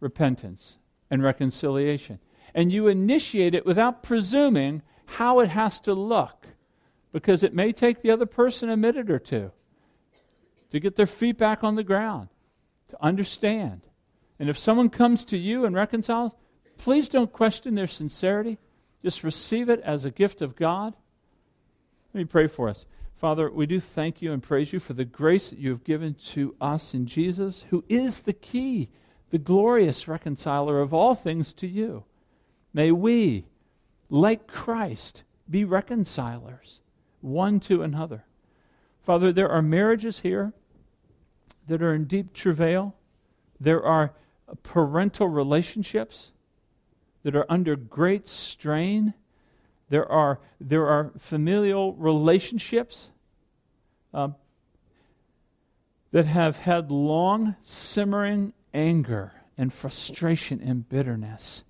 repentance 0.00 0.76
and 1.10 1.22
reconciliation. 1.22 2.18
And 2.54 2.72
you 2.72 2.88
initiate 2.88 3.54
it 3.54 3.66
without 3.66 4.02
presuming 4.02 4.82
how 5.06 5.40
it 5.40 5.48
has 5.48 5.80
to 5.80 5.94
look 5.94 6.46
because 7.12 7.42
it 7.42 7.54
may 7.54 7.72
take 7.72 8.02
the 8.02 8.10
other 8.10 8.26
person 8.26 8.68
a 8.68 8.76
minute 8.76 9.10
or 9.10 9.18
two 9.18 9.52
to 10.70 10.80
get 10.80 10.96
their 10.96 11.06
feet 11.06 11.38
back 11.38 11.64
on 11.64 11.76
the 11.76 11.84
ground, 11.84 12.28
to 12.88 12.96
understand. 13.02 13.82
And 14.38 14.48
if 14.48 14.58
someone 14.58 14.90
comes 14.90 15.24
to 15.26 15.38
you 15.38 15.64
and 15.64 15.74
reconciles, 15.74 16.34
please 16.76 17.08
don't 17.08 17.32
question 17.32 17.74
their 17.74 17.86
sincerity. 17.86 18.58
Just 19.02 19.24
receive 19.24 19.68
it 19.68 19.80
as 19.80 20.04
a 20.04 20.10
gift 20.10 20.42
of 20.42 20.56
God. 20.56 20.94
Let 22.12 22.18
me 22.18 22.24
pray 22.24 22.46
for 22.46 22.68
us. 22.68 22.84
Father, 23.18 23.50
we 23.50 23.66
do 23.66 23.80
thank 23.80 24.22
you 24.22 24.32
and 24.32 24.40
praise 24.40 24.72
you 24.72 24.78
for 24.78 24.92
the 24.92 25.04
grace 25.04 25.50
that 25.50 25.58
you 25.58 25.70
have 25.70 25.82
given 25.82 26.14
to 26.14 26.54
us 26.60 26.94
in 26.94 27.04
Jesus, 27.04 27.66
who 27.70 27.82
is 27.88 28.20
the 28.20 28.32
key, 28.32 28.90
the 29.30 29.38
glorious 29.38 30.06
reconciler 30.06 30.80
of 30.80 30.94
all 30.94 31.16
things 31.16 31.52
to 31.54 31.66
you. 31.66 32.04
May 32.72 32.92
we, 32.92 33.46
like 34.08 34.46
Christ, 34.46 35.24
be 35.50 35.64
reconcilers 35.64 36.78
one 37.20 37.58
to 37.58 37.82
another. 37.82 38.24
Father, 39.02 39.32
there 39.32 39.50
are 39.50 39.62
marriages 39.62 40.20
here 40.20 40.52
that 41.66 41.82
are 41.82 41.94
in 41.94 42.04
deep 42.04 42.32
travail. 42.32 42.94
There 43.58 43.84
are 43.84 44.12
parental 44.62 45.26
relationships 45.26 46.30
that 47.24 47.34
are 47.34 47.46
under 47.48 47.74
great 47.74 48.28
strain. 48.28 49.14
There 49.88 50.10
are, 50.10 50.40
there 50.60 50.86
are 50.86 51.12
familial 51.18 51.94
relationships 51.94 53.10
uh, 54.12 54.28
that 56.10 56.26
have 56.26 56.58
had 56.58 56.90
long 56.90 57.56
simmering 57.60 58.52
anger 58.74 59.32
and 59.56 59.72
frustration 59.72 60.60
and 60.62 60.88
bitterness 60.88 61.64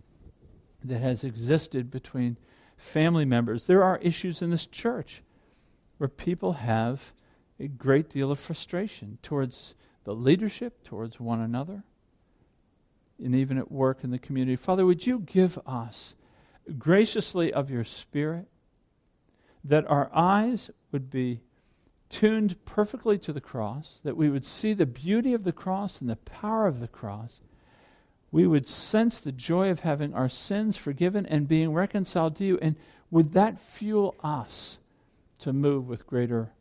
that 0.85 1.01
has 1.01 1.25
existed 1.25 1.91
between 1.91 2.37
family 2.77 3.25
members. 3.25 3.67
There 3.67 3.83
are 3.83 3.99
issues 3.99 4.43
in 4.43 4.51
this 4.51 4.67
church 4.67 5.23
where 5.99 6.09
people 6.09 6.55
have 6.55 7.13
a 7.59 7.67
great 7.67 8.09
deal 8.09 8.31
of 8.31 8.39
frustration 8.39 9.19
towards 9.23 9.75
the 10.05 10.15
leadership, 10.15 10.85
towards 10.85 11.19
one 11.19 11.41
another, 11.41 11.83
and 13.23 13.35
even 13.35 13.59
at 13.59 13.73
work 13.73 14.05
in 14.05 14.11
the 14.11 14.19
community. 14.19 14.55
Father, 14.55 14.87
would 14.87 15.07
you 15.07 15.19
give 15.19 15.59
us 15.67 16.15
graciously 16.77 17.53
of 17.53 17.71
your 17.71 17.85
Spirit 17.85 18.47
that 19.65 19.89
our 19.89 20.11
eyes 20.15 20.71
would 20.93 21.11
be 21.11 21.41
tuned 22.09 22.65
perfectly 22.65 23.19
to 23.19 23.33
the 23.33 23.41
cross, 23.41 24.01
that 24.03 24.17
we 24.17 24.31
would 24.31 24.45
see 24.45 24.73
the 24.73 24.87
beauty 24.87 25.35
of 25.35 25.45
the 25.45 25.53
cross 25.53 26.01
and 26.01 26.09
the 26.09 26.17
power 26.17 26.67
of 26.67 26.81
the 26.81 26.89
cross. 26.89 27.41
We 28.31 28.47
would 28.47 28.67
sense 28.67 29.21
the 29.21 29.33
joy 29.33 29.71
of 29.71 29.81
having 29.81 30.15
our 30.15 30.29
sins 30.29 30.77
forgiven 30.77 31.27
and 31.27 31.49
being 31.49 31.73
reconciled 31.73 32.37
to 32.37 32.45
you. 32.45 32.59
And 32.61 32.77
would 33.11 33.33
that 33.33 33.59
fuel 33.59 34.15
us 34.23 34.79
to 35.41 35.53
move 35.53 35.89
with 35.89 36.07
greater 36.07 36.53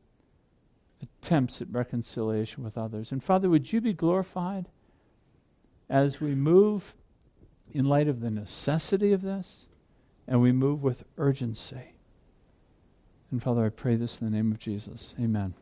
attempts 1.02 1.62
at 1.62 1.68
reconciliation 1.72 2.64
with 2.64 2.78
others. 2.78 3.12
And 3.12 3.24
Father, 3.24 3.50
would 3.50 3.72
you 3.72 3.82
be 3.82 3.94
glorified 3.94 4.68
as 5.90 6.20
we 6.20 6.36
move 6.36 6.96
in 7.74 7.86
light 7.86 8.08
of 8.08 8.22
the 8.22 8.32
necessity 8.32 9.14
of 9.14 9.22
this 9.22 9.67
and 10.28 10.42
we 10.42 10.52
move 10.52 10.84
with 10.84 11.04
urgency? 11.18 11.94
And 13.32 13.42
Father, 13.42 13.66
I 13.66 13.70
pray 13.70 13.96
this 13.96 14.22
in 14.22 14.30
the 14.30 14.36
name 14.36 14.52
of 14.52 14.60
Jesus. 14.60 15.16
Amen. 15.20 15.54